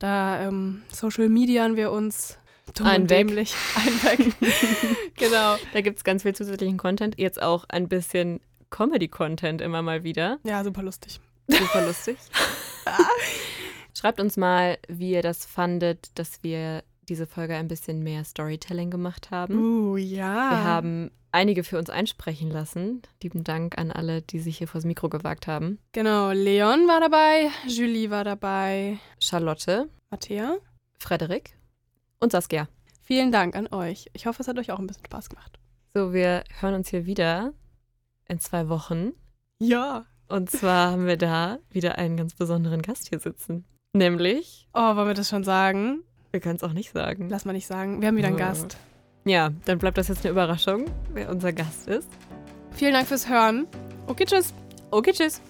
[0.01, 2.37] Da ähm, Social Median wir uns
[2.74, 3.55] dumm Ein und dämlich.
[4.05, 4.35] Ein
[5.16, 5.57] genau.
[5.72, 7.16] Da gibt es ganz viel zusätzlichen Content.
[7.16, 10.39] Jetzt auch ein bisschen Comedy-Content immer mal wieder.
[10.43, 11.20] Ja, super lustig.
[11.47, 12.16] Super lustig.
[14.05, 18.91] Schreibt uns mal, wie ihr das fandet, dass wir diese Folge ein bisschen mehr Storytelling
[18.91, 19.57] gemacht haben.
[19.57, 20.51] Uh, ja.
[20.51, 23.01] Wir haben einige für uns einsprechen lassen.
[23.23, 25.79] Lieben Dank an alle, die sich hier vors Mikro gewagt haben.
[25.93, 30.59] Genau, Leon war dabei, Julie war dabei, Charlotte, Matthäa.
[30.99, 31.57] Frederik
[32.21, 32.69] und Saskia.
[33.05, 34.11] Vielen Dank an euch.
[34.13, 35.59] Ich hoffe, es hat euch auch ein bisschen Spaß gemacht.
[35.95, 37.55] So, wir hören uns hier wieder
[38.29, 39.13] in zwei Wochen.
[39.61, 40.05] Ja.
[40.29, 43.65] Und zwar haben wir da wieder einen ganz besonderen Gast hier sitzen.
[43.97, 46.01] Nämlich, Oh, wollen wir das schon sagen?
[46.32, 47.28] wir können es auch nicht sagen.
[47.30, 48.01] Lass mal nicht sagen.
[48.01, 48.49] Wir haben wieder einen Ja.
[48.49, 48.76] Gast.
[49.24, 52.09] Ja, dann bleibt das jetzt eine Überraschung, wer unser Gast ist.
[52.72, 53.68] Vielen Dank fürs Hören.
[54.09, 54.53] Okay, tschüss.
[54.90, 55.40] Okay, tschüss.